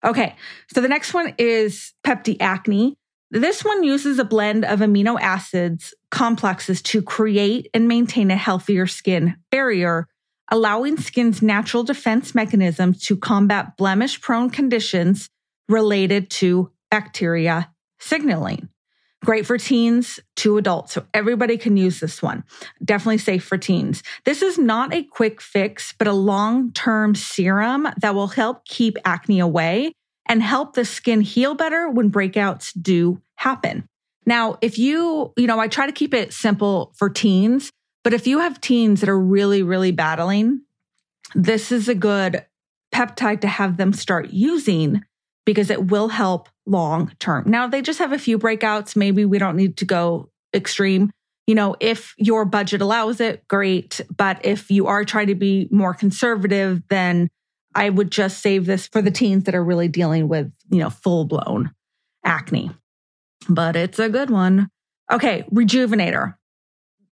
Okay, 0.05 0.35
so 0.73 0.81
the 0.81 0.87
next 0.87 1.13
one 1.13 1.33
is 1.37 1.93
Pepti 2.05 2.37
Acne. 2.39 2.97
This 3.31 3.63
one 3.63 3.83
uses 3.83 4.17
a 4.17 4.23
blend 4.23 4.65
of 4.65 4.79
amino 4.79 5.19
acids 5.19 5.93
complexes 6.09 6.81
to 6.81 7.01
create 7.03 7.69
and 7.73 7.87
maintain 7.87 8.31
a 8.31 8.35
healthier 8.35 8.87
skin 8.87 9.35
barrier, 9.51 10.07
allowing 10.49 10.97
skin's 10.97 11.41
natural 11.41 11.83
defense 11.83 12.33
mechanisms 12.33 13.05
to 13.05 13.15
combat 13.15 13.77
blemish 13.77 14.19
prone 14.19 14.49
conditions 14.49 15.29
related 15.67 16.31
to 16.31 16.71
bacteria 16.89 17.71
signaling. 17.99 18.69
Great 19.23 19.45
for 19.45 19.57
teens 19.57 20.19
to 20.37 20.57
adults. 20.57 20.93
So 20.93 21.05
everybody 21.13 21.57
can 21.57 21.77
use 21.77 21.99
this 21.99 22.23
one. 22.23 22.43
Definitely 22.83 23.17
safe 23.19 23.43
for 23.43 23.57
teens. 23.57 24.01
This 24.23 24.41
is 24.41 24.57
not 24.57 24.93
a 24.93 25.03
quick 25.03 25.41
fix, 25.41 25.93
but 25.99 26.07
a 26.07 26.13
long 26.13 26.71
term 26.71 27.13
serum 27.13 27.87
that 28.01 28.15
will 28.15 28.27
help 28.27 28.65
keep 28.65 28.97
acne 29.05 29.39
away 29.39 29.91
and 30.29 30.43
help 30.43 30.73
the 30.73 30.85
skin 30.85 31.21
heal 31.21 31.55
better 31.55 31.89
when 31.89 32.11
breakouts 32.11 32.71
do 32.79 33.21
happen. 33.35 33.85
Now, 34.25 34.59
if 34.61 34.77
you, 34.77 35.33
you 35.35 35.47
know, 35.47 35.59
I 35.59 35.67
try 35.67 35.87
to 35.87 35.91
keep 35.91 36.13
it 36.13 36.31
simple 36.33 36.93
for 36.95 37.09
teens, 37.09 37.71
but 38.03 38.13
if 38.13 38.27
you 38.27 38.39
have 38.39 38.61
teens 38.61 39.01
that 39.01 39.09
are 39.09 39.19
really, 39.19 39.63
really 39.63 39.91
battling, 39.91 40.61
this 41.33 41.71
is 41.71 41.89
a 41.89 41.95
good 41.95 42.45
peptide 42.93 43.41
to 43.41 43.47
have 43.47 43.77
them 43.77 43.91
start 43.91 44.29
using 44.29 45.01
because 45.45 45.71
it 45.71 45.87
will 45.87 46.09
help 46.09 46.47
long 46.67 47.11
term. 47.19 47.43
Now, 47.47 47.67
they 47.67 47.81
just 47.81 47.99
have 47.99 48.13
a 48.13 48.19
few 48.19 48.37
breakouts. 48.37 48.95
Maybe 48.95 49.25
we 49.25 49.39
don't 49.39 49.57
need 49.57 49.77
to 49.77 49.85
go 49.85 50.29
extreme. 50.53 51.09
You 51.47 51.55
know, 51.55 51.75
if 51.79 52.13
your 52.17 52.45
budget 52.45 52.81
allows 52.81 53.19
it, 53.19 53.47
great. 53.47 53.99
But 54.15 54.45
if 54.45 54.69
you 54.69 54.85
are 54.85 55.03
trying 55.03 55.27
to 55.27 55.35
be 55.35 55.67
more 55.71 55.95
conservative, 55.95 56.83
then 56.89 57.29
I 57.79 57.89
would 57.89 58.11
just 58.11 58.41
save 58.41 58.65
this 58.65 58.87
for 58.87 59.01
the 59.01 59.09
teens 59.09 59.45
that 59.45 59.55
are 59.55 59.63
really 59.63 59.87
dealing 59.87 60.27
with, 60.27 60.51
you 60.69 60.79
know, 60.79 60.89
full 60.89 61.23
blown 61.23 61.71
acne. 62.25 62.71
But 63.47 63.77
it's 63.77 63.99
a 63.99 64.09
good 64.09 64.29
one. 64.29 64.69
Okay, 65.09 65.45
Rejuvenator. 65.49 66.35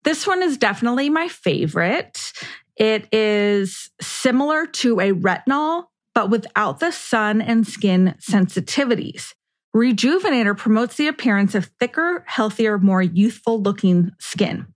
This 0.03 0.27
one 0.27 0.43
is 0.43 0.59
definitely 0.59 1.09
my 1.09 1.29
favorite. 1.29 2.33
It 2.75 3.07
is 3.15 3.91
similar 4.01 4.67
to 4.67 4.99
a 4.99 5.13
retinol, 5.13 5.85
but 6.17 6.31
without 6.31 6.81
the 6.81 6.91
sun 6.91 7.41
and 7.41 7.65
skin 7.65 8.17
sensitivities. 8.21 9.35
Rejuvenator 9.75 10.57
promotes 10.57 10.97
the 10.97 11.07
appearance 11.07 11.55
of 11.55 11.71
thicker, 11.79 12.25
healthier, 12.27 12.77
more 12.77 13.03
youthful 13.03 13.63
looking 13.63 14.11
skin. 14.19 14.67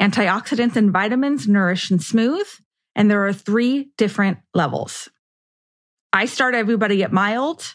Antioxidants 0.00 0.76
and 0.76 0.90
vitamins 0.90 1.48
nourish 1.48 1.90
and 1.90 2.02
smooth, 2.02 2.46
and 2.94 3.10
there 3.10 3.26
are 3.26 3.32
three 3.32 3.90
different 3.96 4.36
levels. 4.52 5.08
I 6.12 6.24
start 6.26 6.54
everybody 6.54 7.02
at 7.02 7.12
mild 7.12 7.74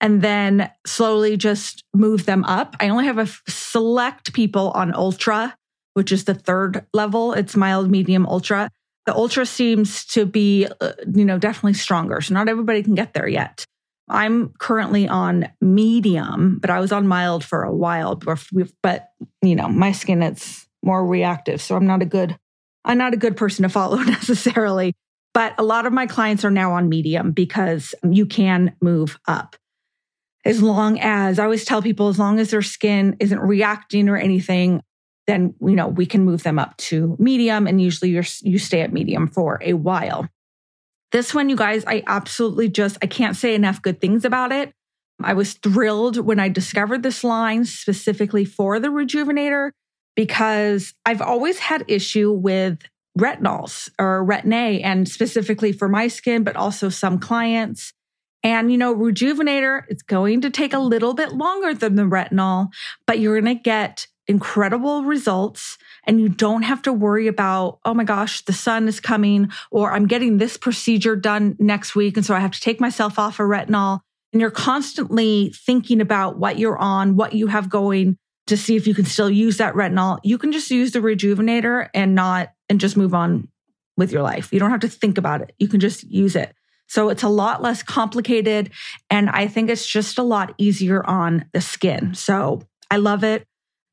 and 0.00 0.22
then 0.22 0.70
slowly 0.86 1.36
just 1.36 1.82
move 1.94 2.26
them 2.26 2.44
up. 2.44 2.76
I 2.80 2.88
only 2.88 3.06
have 3.06 3.18
a 3.18 3.28
select 3.48 4.32
people 4.32 4.70
on 4.72 4.94
ultra, 4.94 5.56
which 5.94 6.12
is 6.12 6.24
the 6.24 6.34
third 6.34 6.84
level. 6.92 7.32
It's 7.32 7.56
mild, 7.56 7.90
medium, 7.90 8.26
ultra. 8.26 8.70
The 9.06 9.14
ultra 9.14 9.44
seems 9.44 10.04
to 10.06 10.24
be, 10.24 10.66
uh, 10.80 10.92
you 11.12 11.24
know, 11.24 11.38
definitely 11.38 11.74
stronger. 11.74 12.20
So 12.20 12.34
not 12.34 12.48
everybody 12.48 12.82
can 12.82 12.94
get 12.94 13.14
there 13.14 13.28
yet. 13.28 13.64
I'm 14.08 14.50
currently 14.58 15.08
on 15.08 15.48
medium, 15.60 16.58
but 16.58 16.70
I 16.70 16.80
was 16.80 16.92
on 16.92 17.06
mild 17.06 17.44
for 17.44 17.62
a 17.62 17.74
while. 17.74 18.16
But 18.16 19.08
you 19.42 19.56
know, 19.56 19.68
my 19.68 19.92
skin 19.92 20.22
it's 20.22 20.66
more 20.82 21.04
reactive, 21.06 21.62
so 21.62 21.76
I'm 21.76 21.86
not 21.86 22.02
a 22.02 22.06
good, 22.06 22.36
I'm 22.84 22.98
not 22.98 23.14
a 23.14 23.18
good 23.18 23.36
person 23.36 23.62
to 23.62 23.68
follow 23.68 23.96
necessarily. 24.02 24.94
But 25.34 25.54
a 25.58 25.64
lot 25.64 25.84
of 25.84 25.92
my 25.92 26.06
clients 26.06 26.44
are 26.44 26.50
now 26.50 26.72
on 26.72 26.88
medium 26.88 27.32
because 27.32 27.94
you 28.08 28.24
can 28.24 28.76
move 28.80 29.18
up. 29.26 29.56
As 30.44 30.62
long 30.62 31.00
as 31.00 31.38
I 31.38 31.44
always 31.44 31.64
tell 31.64 31.82
people, 31.82 32.08
as 32.08 32.18
long 32.18 32.38
as 32.38 32.50
their 32.50 32.62
skin 32.62 33.16
isn't 33.18 33.40
reacting 33.40 34.08
or 34.08 34.16
anything, 34.16 34.80
then 35.26 35.54
you 35.60 35.74
know 35.74 35.88
we 35.88 36.06
can 36.06 36.24
move 36.24 36.42
them 36.42 36.58
up 36.58 36.76
to 36.76 37.16
medium. 37.18 37.66
And 37.66 37.80
usually 37.80 38.10
you 38.10 38.22
you 38.42 38.58
stay 38.58 38.80
at 38.82 38.92
medium 38.92 39.26
for 39.26 39.58
a 39.62 39.72
while. 39.72 40.28
This 41.12 41.34
one 41.34 41.48
you 41.48 41.56
guys 41.56 41.84
i 41.86 42.02
absolutely 42.06 42.68
just 42.68 42.98
i 43.02 43.06
can't 43.06 43.36
say 43.36 43.54
enough 43.54 43.82
good 43.82 44.00
things 44.00 44.24
about 44.24 44.52
it. 44.52 44.72
I 45.22 45.32
was 45.32 45.54
thrilled 45.54 46.18
when 46.18 46.38
i 46.40 46.48
discovered 46.48 47.02
this 47.02 47.24
line 47.24 47.64
specifically 47.64 48.44
for 48.44 48.78
the 48.78 48.88
rejuvenator 48.88 49.70
because 50.14 50.92
i've 51.06 51.22
always 51.22 51.58
had 51.58 51.84
issue 51.88 52.30
with 52.30 52.80
retinols 53.18 53.90
or 53.98 54.24
retin-a 54.24 54.80
and 54.80 55.08
specifically 55.08 55.72
for 55.72 55.88
my 55.88 56.08
skin 56.08 56.42
but 56.42 56.56
also 56.56 56.88
some 56.88 57.18
clients 57.18 57.92
and 58.42 58.72
you 58.72 58.78
know 58.78 58.94
rejuvenator 58.94 59.82
it's 59.88 60.02
going 60.02 60.40
to 60.40 60.50
take 60.50 60.72
a 60.72 60.78
little 60.78 61.14
bit 61.14 61.32
longer 61.32 61.72
than 61.72 61.94
the 61.94 62.02
retinol 62.02 62.68
but 63.06 63.20
you're 63.20 63.40
going 63.40 63.56
to 63.56 63.62
get 63.62 64.06
incredible 64.26 65.04
results 65.04 65.76
and 66.06 66.20
you 66.20 66.28
don't 66.28 66.62
have 66.62 66.82
to 66.82 66.92
worry 66.92 67.26
about, 67.26 67.78
oh 67.84 67.94
my 67.94 68.04
gosh, 68.04 68.42
the 68.42 68.52
sun 68.52 68.88
is 68.88 69.00
coming 69.00 69.50
or 69.70 69.92
I'm 69.92 70.06
getting 70.06 70.38
this 70.38 70.56
procedure 70.56 71.16
done 71.16 71.56
next 71.58 71.94
week. 71.94 72.16
And 72.16 72.24
so 72.24 72.34
I 72.34 72.40
have 72.40 72.52
to 72.52 72.60
take 72.60 72.80
myself 72.80 73.18
off 73.18 73.40
of 73.40 73.46
retinol. 73.46 74.00
And 74.32 74.40
you're 74.40 74.50
constantly 74.50 75.54
thinking 75.54 76.00
about 76.00 76.38
what 76.38 76.58
you're 76.58 76.78
on, 76.78 77.16
what 77.16 77.34
you 77.34 77.46
have 77.48 77.68
going 77.68 78.16
to 78.46 78.56
see 78.56 78.76
if 78.76 78.86
you 78.86 78.94
can 78.94 79.04
still 79.04 79.30
use 79.30 79.58
that 79.58 79.74
retinol. 79.74 80.18
You 80.22 80.38
can 80.38 80.52
just 80.52 80.70
use 80.70 80.92
the 80.92 80.98
rejuvenator 80.98 81.88
and 81.94 82.14
not, 82.14 82.50
and 82.68 82.80
just 82.80 82.96
move 82.96 83.14
on 83.14 83.48
with 83.96 84.12
your 84.12 84.22
life. 84.22 84.52
You 84.52 84.58
don't 84.58 84.70
have 84.70 84.80
to 84.80 84.88
think 84.88 85.18
about 85.18 85.40
it. 85.42 85.54
You 85.58 85.68
can 85.68 85.80
just 85.80 86.04
use 86.04 86.36
it. 86.36 86.54
So 86.88 87.08
it's 87.08 87.22
a 87.22 87.28
lot 87.28 87.62
less 87.62 87.82
complicated. 87.82 88.70
And 89.10 89.30
I 89.30 89.46
think 89.46 89.70
it's 89.70 89.86
just 89.86 90.18
a 90.18 90.22
lot 90.22 90.54
easier 90.58 91.04
on 91.08 91.46
the 91.52 91.60
skin. 91.60 92.14
So 92.14 92.62
I 92.90 92.96
love 92.96 93.24
it. 93.24 93.46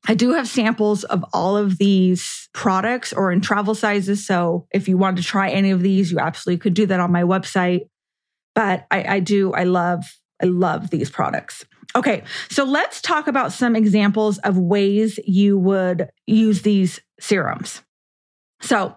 I 0.06 0.14
do 0.14 0.32
have 0.32 0.48
samples 0.48 1.04
of 1.04 1.24
all 1.32 1.56
of 1.56 1.78
these 1.78 2.48
products 2.52 3.12
or 3.12 3.30
in 3.30 3.40
travel 3.40 3.74
sizes. 3.74 4.26
So 4.26 4.66
if 4.72 4.88
you 4.88 4.98
want 4.98 5.16
to 5.18 5.22
try 5.22 5.50
any 5.50 5.70
of 5.70 5.80
these, 5.80 6.10
you 6.10 6.18
absolutely 6.18 6.58
could 6.58 6.74
do 6.74 6.86
that 6.86 7.00
on 7.00 7.12
my 7.12 7.22
website. 7.22 7.88
But 8.54 8.86
I, 8.90 9.04
I 9.16 9.20
do, 9.20 9.52
I 9.52 9.64
love, 9.64 10.04
I 10.42 10.46
love 10.46 10.90
these 10.90 11.08
products. 11.08 11.64
Okay, 11.94 12.24
so 12.50 12.64
let's 12.64 13.00
talk 13.00 13.28
about 13.28 13.52
some 13.52 13.76
examples 13.76 14.38
of 14.38 14.58
ways 14.58 15.20
you 15.24 15.58
would 15.58 16.10
use 16.26 16.62
these 16.62 17.00
serums. 17.20 17.82
So 18.62 18.96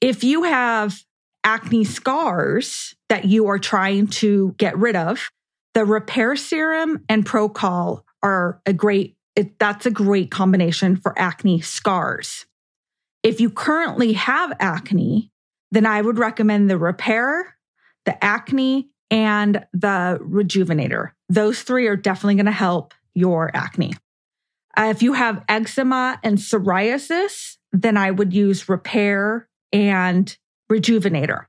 if 0.00 0.22
you 0.22 0.42
have 0.42 1.00
acne 1.44 1.84
scars 1.84 2.94
that 3.08 3.24
you 3.24 3.46
are 3.46 3.58
trying 3.58 4.08
to 4.08 4.54
get 4.58 4.76
rid 4.76 4.96
of, 4.96 5.30
the 5.74 5.84
repair 5.84 6.36
serum 6.36 7.04
and 7.08 7.24
Procol 7.24 8.02
are 8.22 8.60
a 8.66 8.72
great 8.72 9.16
it, 9.36 9.58
that's 9.58 9.86
a 9.86 9.90
great 9.90 10.30
combination 10.30 10.96
for 10.96 11.18
acne 11.18 11.60
scars. 11.60 12.46
If 13.22 13.40
you 13.40 13.50
currently 13.50 14.12
have 14.12 14.52
acne, 14.60 15.32
then 15.72 15.86
I 15.86 16.00
would 16.00 16.18
recommend 16.18 16.70
the 16.70 16.78
repair, 16.78 17.56
the 18.04 18.22
acne, 18.22 18.90
and 19.10 19.66
the 19.72 20.20
rejuvenator. 20.22 21.10
Those 21.28 21.62
three 21.62 21.88
are 21.88 21.96
definitely 21.96 22.36
going 22.36 22.46
to 22.46 22.52
help 22.52 22.94
your 23.14 23.50
acne. 23.54 23.94
Uh, 24.76 24.92
if 24.94 25.02
you 25.02 25.12
have 25.14 25.44
eczema 25.48 26.20
and 26.22 26.38
psoriasis, 26.38 27.56
then 27.74 27.96
I 27.96 28.10
would 28.10 28.32
use 28.32 28.68
repair 28.68 29.48
and 29.72 30.36
rejuvenator. 30.70 31.44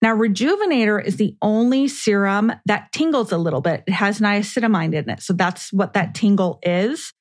Now, 0.00 0.14
rejuvenator 0.14 1.04
is 1.04 1.16
the 1.16 1.36
only 1.42 1.88
serum 1.88 2.52
that 2.66 2.92
tingles 2.92 3.32
a 3.32 3.38
little 3.38 3.60
bit. 3.60 3.84
It 3.86 3.92
has 3.92 4.20
niacinamide 4.20 4.94
in 4.94 5.10
it. 5.10 5.22
So 5.22 5.32
that's 5.32 5.72
what 5.72 5.94
that 5.94 6.14
tingle 6.14 6.60
is 6.62 7.12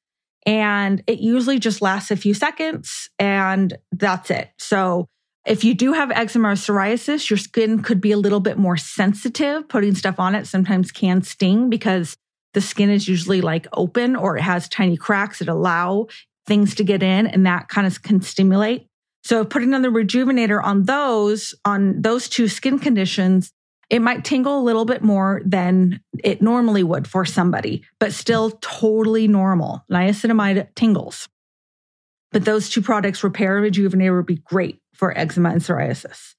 and 0.48 1.04
it 1.08 1.20
usually 1.20 1.60
just 1.60 1.82
lasts 1.82 2.10
a 2.10 2.16
few 2.16 2.34
seconds 2.34 3.10
and 3.20 3.78
that's 3.92 4.32
it. 4.32 4.50
So 4.58 5.08
if 5.46 5.66
you 5.66 5.74
do 5.74 5.92
have 5.92 6.10
eczema 6.10 6.50
or 6.50 6.54
psoriasis, 6.54 7.30
your 7.30 7.38
skin 7.38 7.84
could 7.84 8.00
be 8.00 8.14
a 8.14 8.18
little 8.18 8.40
bit 8.40 8.58
more 8.58 8.78
sensitive. 8.78 9.68
Putting 9.68 9.94
stuff 9.94 10.20
on 10.20 10.36
it 10.36 10.48
sometimes 10.48 10.92
can 10.92 11.22
sting 11.22 11.70
because 11.70 12.16
the 12.54 12.62
skin 12.62 12.90
is 12.90 13.10
usually 13.10 13.42
like 13.42 13.68
open 13.74 14.16
or 14.16 14.38
it 14.38 14.42
has 14.42 14.70
tiny 14.70 14.96
cracks 14.96 15.40
that 15.40 15.50
allow 15.50 16.08
things 16.48 16.76
to 16.76 16.84
get 16.84 17.04
in 17.04 17.28
and 17.28 17.46
that 17.46 17.70
kind 17.70 17.86
of 17.86 18.02
can 18.02 18.22
stimulate. 18.22 18.88
So 19.24 19.44
putting 19.44 19.74
on 19.74 19.82
the 19.82 19.90
rejuvenator 19.90 20.64
on 20.64 20.84
those, 20.84 21.54
on 21.66 22.02
those 22.02 22.30
two 22.30 22.48
skin 22.48 22.80
conditions 22.80 23.52
it 23.90 24.02
might 24.02 24.26
tingle 24.26 24.60
a 24.60 24.64
little 24.64 24.86
bit 24.86 25.02
more 25.02 25.42
than 25.46 26.02
it 26.24 26.42
normally 26.42 26.84
would 26.84 27.08
for 27.08 27.24
somebody, 27.24 27.84
but 28.00 28.14
still 28.14 28.52
totally 28.62 29.28
normal. 29.28 29.84
Niacinamide 29.92 30.68
tingles. 30.76 31.30
But 32.32 32.44
those 32.44 32.70
two 32.70 32.82
products, 32.82 33.24
Repair 33.24 33.58
and 33.58 33.74
Rejuvenator, 33.74 34.18
would 34.18 34.26
be 34.26 34.42
great 34.44 34.82
for 34.94 35.18
eczema 35.18 35.52
and 35.52 35.62
psoriasis. 35.62 36.34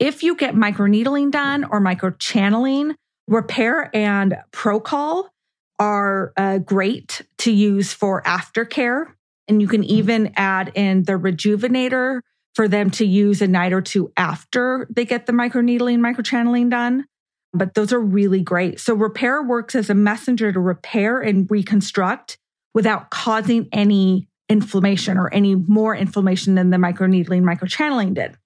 If 0.00 0.24
you 0.24 0.34
get 0.34 0.56
microneedling 0.56 1.30
done 1.30 1.64
or 1.64 1.80
microchanneling, 1.80 2.96
Repair 3.28 3.88
and 3.94 4.36
Procol 4.50 5.28
are 5.78 6.32
uh, 6.36 6.58
great 6.58 7.22
to 7.38 7.52
use 7.52 7.92
for 7.92 8.22
aftercare. 8.22 9.12
And 9.52 9.60
you 9.60 9.68
can 9.68 9.82
mm-hmm. 9.82 9.96
even 9.96 10.32
add 10.34 10.72
in 10.74 11.02
the 11.02 11.12
Rejuvenator 11.12 12.22
for 12.54 12.68
them 12.68 12.90
to 12.92 13.04
use 13.04 13.42
a 13.42 13.46
night 13.46 13.74
or 13.74 13.82
two 13.82 14.10
after 14.16 14.88
they 14.90 15.04
get 15.04 15.26
the 15.26 15.32
microneedling, 15.34 15.98
microchanneling 15.98 16.70
done. 16.70 17.04
But 17.52 17.74
those 17.74 17.92
are 17.92 18.00
really 18.00 18.40
great. 18.40 18.80
So 18.80 18.94
repair 18.94 19.42
works 19.42 19.74
as 19.74 19.90
a 19.90 19.94
messenger 19.94 20.52
to 20.52 20.58
repair 20.58 21.20
and 21.20 21.50
reconstruct 21.50 22.38
without 22.72 23.10
causing 23.10 23.68
any 23.72 24.26
inflammation 24.48 25.18
or 25.18 25.32
any 25.34 25.54
more 25.54 25.94
inflammation 25.94 26.54
than 26.54 26.70
the 26.70 26.78
microneedling, 26.78 27.42
microchanneling 27.42 28.14
did. 28.14 28.38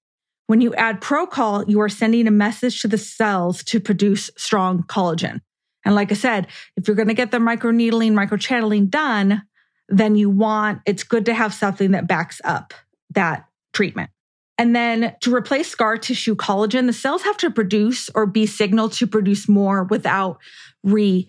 When 0.48 0.60
you 0.60 0.74
add 0.74 1.00
Procol, 1.00 1.68
you 1.68 1.80
are 1.82 1.88
sending 1.88 2.26
a 2.26 2.32
message 2.32 2.82
to 2.82 2.88
the 2.88 2.98
cells 2.98 3.62
to 3.64 3.78
produce 3.78 4.28
strong 4.36 4.82
collagen. 4.82 5.40
And 5.84 5.94
like 5.94 6.10
I 6.10 6.16
said, 6.16 6.48
if 6.76 6.88
you're 6.88 6.96
going 6.96 7.06
to 7.06 7.14
get 7.14 7.30
the 7.30 7.38
microneedling, 7.38 8.10
microchanneling 8.10 8.90
done, 8.90 9.42
then 9.88 10.16
you 10.16 10.30
want, 10.30 10.80
it's 10.86 11.04
good 11.04 11.26
to 11.26 11.34
have 11.34 11.54
something 11.54 11.92
that 11.92 12.06
backs 12.06 12.40
up 12.44 12.74
that 13.10 13.46
treatment. 13.72 14.10
And 14.58 14.74
then 14.74 15.14
to 15.20 15.34
replace 15.34 15.68
scar 15.68 15.98
tissue 15.98 16.34
collagen, 16.34 16.86
the 16.86 16.92
cells 16.92 17.22
have 17.22 17.36
to 17.38 17.50
produce 17.50 18.08
or 18.14 18.26
be 18.26 18.46
signaled 18.46 18.92
to 18.94 19.06
produce 19.06 19.48
more 19.48 19.84
without 19.84 20.38
re 20.82 21.28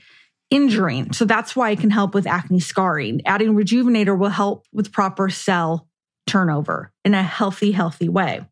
injuring. 0.49 1.11
So 1.11 1.25
that's 1.25 1.55
why 1.55 1.71
it 1.71 1.79
can 1.79 1.89
help 1.89 2.13
with 2.13 2.25
acne 2.25 2.61
scarring. 2.61 3.21
Adding 3.25 3.53
rejuvenator 3.53 4.17
will 4.17 4.29
help 4.29 4.65
with 4.71 4.93
proper 4.93 5.29
cell 5.29 5.89
turnover 6.25 6.93
in 7.03 7.13
a 7.13 7.23
healthy, 7.23 7.71
healthy 7.73 8.07
way. 8.07 8.45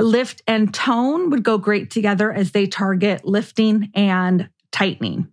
Lift 0.00 0.40
and 0.46 0.72
tone 0.72 1.28
would 1.28 1.42
go 1.42 1.58
great 1.58 1.90
together 1.90 2.32
as 2.32 2.52
they 2.52 2.66
target 2.66 3.26
lifting 3.26 3.90
and 3.94 4.48
tightening. 4.72 5.30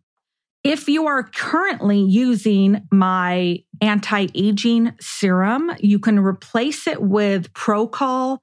If 0.63 0.89
you 0.89 1.07
are 1.07 1.23
currently 1.23 1.99
using 1.99 2.87
my 2.91 3.59
anti 3.81 4.27
aging 4.35 4.93
serum, 4.99 5.71
you 5.79 5.99
can 5.99 6.19
replace 6.19 6.87
it 6.87 7.01
with 7.01 7.53
Procol 7.53 8.39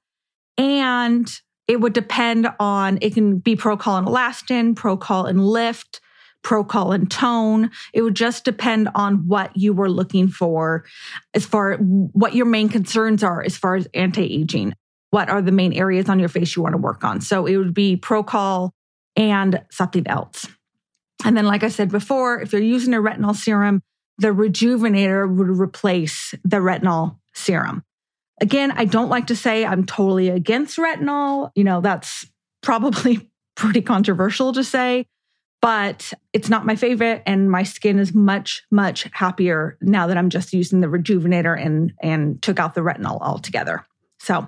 and 0.57 1.29
it 1.67 1.81
would 1.81 1.93
depend 1.93 2.47
on, 2.59 2.99
it 3.01 3.13
can 3.13 3.39
be 3.39 3.55
Procol 3.55 3.97
and 3.97 4.07
Elastin, 4.07 4.75
Procol 4.75 5.27
and 5.29 5.45
Lift, 5.45 5.99
Procol 6.43 6.93
and 6.93 7.09
Tone. 7.09 7.71
It 7.93 8.01
would 8.01 8.15
just 8.15 8.45
depend 8.45 8.89
on 8.95 9.27
what 9.27 9.55
you 9.57 9.73
were 9.73 9.89
looking 9.89 10.27
for 10.27 10.85
as 11.33 11.45
far 11.45 11.75
what 11.77 12.35
your 12.35 12.45
main 12.45 12.69
concerns 12.69 13.23
are 13.23 13.43
as 13.43 13.57
far 13.57 13.75
as 13.75 13.87
anti 13.93 14.23
aging 14.23 14.73
what 15.15 15.29
are 15.29 15.41
the 15.41 15.51
main 15.51 15.71
areas 15.71 16.09
on 16.09 16.19
your 16.19 16.27
face 16.27 16.57
you 16.57 16.61
want 16.61 16.73
to 16.73 16.77
work 16.77 17.05
on. 17.05 17.21
So 17.21 17.45
it 17.45 17.55
would 17.55 17.73
be 17.73 17.95
Procol 17.95 18.71
and 19.15 19.61
something 19.71 20.05
else. 20.07 20.45
And 21.25 21.35
then, 21.35 21.45
like 21.45 21.63
I 21.63 21.69
said 21.69 21.89
before, 21.89 22.39
if 22.39 22.53
you're 22.53 22.61
using 22.61 22.93
a 22.93 23.01
retinol 23.01 23.35
serum, 23.35 23.81
the 24.17 24.27
rejuvenator 24.27 25.29
would 25.29 25.49
replace 25.49 26.33
the 26.43 26.57
retinol 26.57 27.17
serum. 27.33 27.83
Again, 28.39 28.71
I 28.71 28.85
don't 28.85 29.09
like 29.09 29.27
to 29.27 29.35
say 29.35 29.65
I'm 29.65 29.85
totally 29.85 30.29
against 30.29 30.77
retinol. 30.77 31.51
You 31.55 31.63
know, 31.63 31.81
that's 31.81 32.25
probably 32.61 33.29
pretty 33.55 33.81
controversial 33.81 34.53
to 34.53 34.63
say, 34.63 35.07
but 35.61 36.13
it's 36.31 36.49
not 36.49 36.65
my 36.65 36.75
favorite. 36.75 37.23
And 37.25 37.49
my 37.49 37.63
skin 37.63 37.99
is 37.99 38.13
much, 38.13 38.63
much 38.71 39.09
happier 39.11 39.77
now 39.81 40.07
that 40.07 40.17
I'm 40.17 40.29
just 40.29 40.53
using 40.53 40.79
the 40.79 40.87
rejuvenator 40.87 41.59
and, 41.59 41.91
and 42.01 42.41
took 42.41 42.59
out 42.59 42.75
the 42.75 42.81
retinol 42.81 43.19
altogether. 43.21 43.83
So 44.19 44.47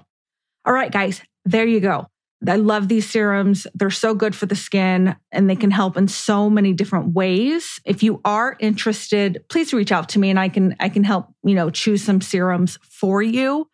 all 0.67 0.73
right, 0.73 0.91
guys, 0.91 1.21
there 1.45 1.65
you 1.65 1.79
go. 1.79 2.07
I 2.45 2.57
love 2.57 2.87
these 2.87 3.09
serums. 3.09 3.65
They're 3.73 3.89
so 3.89 4.13
good 4.13 4.35
for 4.35 4.45
the 4.45 4.55
skin 4.55 5.15
and 5.31 5.49
they 5.49 5.55
can 5.55 5.71
help 5.71 5.97
in 5.97 6.07
so 6.07 6.49
many 6.49 6.71
different 6.71 7.13
ways. 7.13 7.79
If 7.83 8.03
you 8.03 8.21
are 8.25 8.55
interested, 8.59 9.43
please 9.49 9.73
reach 9.73 9.91
out 9.91 10.09
to 10.09 10.19
me 10.19 10.29
and 10.29 10.39
I 10.39 10.49
can 10.49 10.75
I 10.79 10.89
can 10.89 11.03
help, 11.03 11.33
you 11.43 11.55
know, 11.55 11.69
choose 11.69 12.03
some 12.03 12.21
serums 12.21 12.77
for 12.83 13.23
you. 13.23 13.67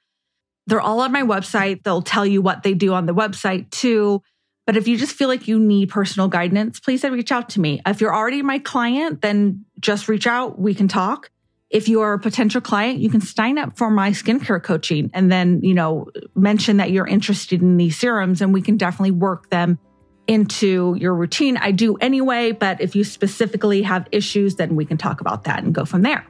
They're 0.67 0.81
all 0.81 1.01
on 1.01 1.11
my 1.11 1.23
website. 1.23 1.83
They'll 1.83 2.01
tell 2.01 2.25
you 2.25 2.41
what 2.41 2.63
they 2.63 2.73
do 2.73 2.93
on 2.93 3.05
the 3.05 3.13
website 3.13 3.69
too. 3.69 4.21
But 4.65 4.77
if 4.77 4.87
you 4.87 4.97
just 4.97 5.13
feel 5.13 5.27
like 5.27 5.47
you 5.47 5.59
need 5.59 5.89
personal 5.89 6.29
guidance, 6.29 6.79
please 6.79 7.03
reach 7.03 7.33
out 7.33 7.49
to 7.49 7.59
me. 7.59 7.81
If 7.85 7.99
you're 7.99 8.15
already 8.15 8.41
my 8.41 8.59
client, 8.59 9.21
then 9.21 9.65
just 9.81 10.07
reach 10.07 10.25
out. 10.25 10.57
We 10.57 10.73
can 10.73 10.87
talk 10.87 11.29
if 11.73 11.89
you're 11.89 12.13
a 12.13 12.19
potential 12.19 12.61
client, 12.61 12.99
you 12.99 13.09
can 13.09 13.19
sign 13.19 13.57
up 13.57 13.75
for 13.75 13.89
my 13.89 14.11
skincare 14.11 14.61
coaching 14.61 15.09
and 15.11 15.31
then, 15.31 15.59
you 15.63 15.73
know, 15.73 16.07
mention 16.35 16.77
that 16.77 16.91
you're 16.91 17.07
interested 17.07 17.63
in 17.63 17.77
these 17.77 17.97
serums 17.97 18.41
and 18.41 18.53
we 18.53 18.61
can 18.61 18.77
definitely 18.77 19.11
work 19.11 19.49
them 19.49 19.79
into 20.27 20.95
your 20.99 21.15
routine. 21.15 21.57
I 21.57 21.71
do 21.71 21.95
anyway, 21.95 22.51
but 22.51 22.79
if 22.79 22.95
you 22.95 23.03
specifically 23.03 23.81
have 23.81 24.07
issues, 24.11 24.55
then 24.55 24.75
we 24.75 24.85
can 24.85 24.97
talk 24.97 25.19
about 25.19 25.45
that 25.45 25.63
and 25.63 25.73
go 25.73 25.83
from 25.83 26.03
there. 26.03 26.25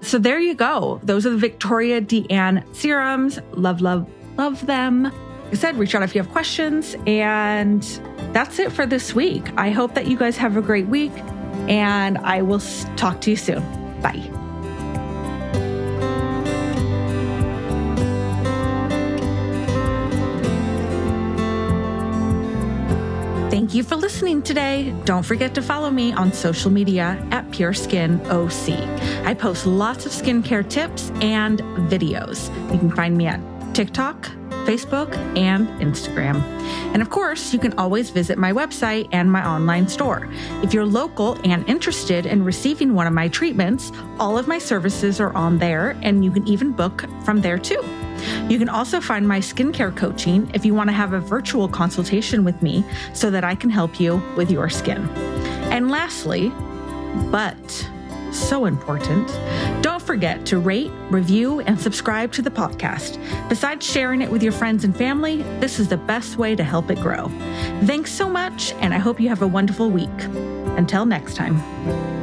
So 0.00 0.18
there 0.18 0.40
you 0.40 0.54
go. 0.54 0.98
Those 1.02 1.26
are 1.26 1.30
the 1.30 1.36
Victoria 1.36 2.00
DeAnne 2.00 2.64
serums. 2.74 3.38
Love, 3.52 3.82
love, 3.82 4.08
love 4.38 4.64
them. 4.66 5.04
Like 5.04 5.12
I 5.52 5.54
said, 5.56 5.76
reach 5.76 5.94
out 5.94 6.02
if 6.02 6.14
you 6.14 6.22
have 6.22 6.32
questions. 6.32 6.96
And 7.06 7.82
that's 8.32 8.58
it 8.58 8.72
for 8.72 8.86
this 8.86 9.14
week. 9.14 9.44
I 9.58 9.70
hope 9.70 9.94
that 9.94 10.06
you 10.06 10.16
guys 10.16 10.38
have 10.38 10.56
a 10.56 10.62
great 10.62 10.86
week 10.86 11.12
and 11.68 12.16
I 12.18 12.40
will 12.40 12.60
talk 12.96 13.20
to 13.22 13.30
you 13.30 13.36
soon. 13.36 13.62
Bye. 14.00 14.43
Thank 23.54 23.72
you 23.72 23.84
for 23.84 23.94
listening 23.94 24.42
today. 24.42 24.92
Don't 25.04 25.22
forget 25.22 25.54
to 25.54 25.62
follow 25.62 25.88
me 25.88 26.12
on 26.12 26.32
social 26.32 26.72
media 26.72 27.24
at 27.30 27.48
Pure 27.52 27.74
Skin 27.74 28.20
OC. 28.22 28.70
I 29.24 29.32
post 29.32 29.64
lots 29.64 30.04
of 30.06 30.10
skincare 30.10 30.68
tips 30.68 31.12
and 31.20 31.60
videos. 31.88 32.52
You 32.72 32.80
can 32.80 32.90
find 32.90 33.16
me 33.16 33.28
at 33.28 33.38
TikTok, 33.72 34.24
Facebook, 34.66 35.16
and 35.38 35.68
Instagram. 35.80 36.42
And 36.94 37.00
of 37.00 37.10
course, 37.10 37.52
you 37.52 37.60
can 37.60 37.72
always 37.78 38.10
visit 38.10 38.38
my 38.38 38.52
website 38.52 39.08
and 39.12 39.30
my 39.30 39.48
online 39.48 39.86
store. 39.86 40.28
If 40.64 40.74
you're 40.74 40.84
local 40.84 41.38
and 41.44 41.64
interested 41.68 42.26
in 42.26 42.42
receiving 42.42 42.92
one 42.92 43.06
of 43.06 43.12
my 43.12 43.28
treatments, 43.28 43.92
all 44.18 44.36
of 44.36 44.48
my 44.48 44.58
services 44.58 45.20
are 45.20 45.32
on 45.34 45.58
there, 45.58 45.96
and 46.02 46.24
you 46.24 46.32
can 46.32 46.44
even 46.48 46.72
book 46.72 47.04
from 47.24 47.40
there 47.40 47.58
too. 47.58 47.84
You 48.48 48.58
can 48.58 48.68
also 48.68 49.00
find 49.00 49.26
my 49.26 49.40
skincare 49.40 49.94
coaching 49.96 50.50
if 50.54 50.64
you 50.64 50.74
want 50.74 50.88
to 50.88 50.94
have 50.94 51.12
a 51.12 51.20
virtual 51.20 51.68
consultation 51.68 52.44
with 52.44 52.60
me 52.62 52.84
so 53.12 53.30
that 53.30 53.44
I 53.44 53.54
can 53.54 53.70
help 53.70 54.00
you 54.00 54.22
with 54.36 54.50
your 54.50 54.68
skin. 54.68 55.08
And 55.70 55.90
lastly, 55.90 56.52
but 57.30 57.88
so 58.32 58.66
important, 58.66 59.28
don't 59.82 60.02
forget 60.02 60.44
to 60.46 60.58
rate, 60.58 60.90
review, 61.10 61.60
and 61.60 61.80
subscribe 61.80 62.32
to 62.32 62.42
the 62.42 62.50
podcast. 62.50 63.18
Besides 63.48 63.86
sharing 63.86 64.22
it 64.22 64.30
with 64.30 64.42
your 64.42 64.52
friends 64.52 64.84
and 64.84 64.96
family, 64.96 65.42
this 65.60 65.78
is 65.78 65.88
the 65.88 65.96
best 65.96 66.36
way 66.36 66.56
to 66.56 66.64
help 66.64 66.90
it 66.90 67.00
grow. 67.00 67.28
Thanks 67.84 68.10
so 68.10 68.28
much, 68.28 68.72
and 68.80 68.92
I 68.92 68.98
hope 68.98 69.20
you 69.20 69.28
have 69.28 69.42
a 69.42 69.46
wonderful 69.46 69.90
week. 69.90 70.24
Until 70.76 71.06
next 71.06 71.36
time. 71.36 72.13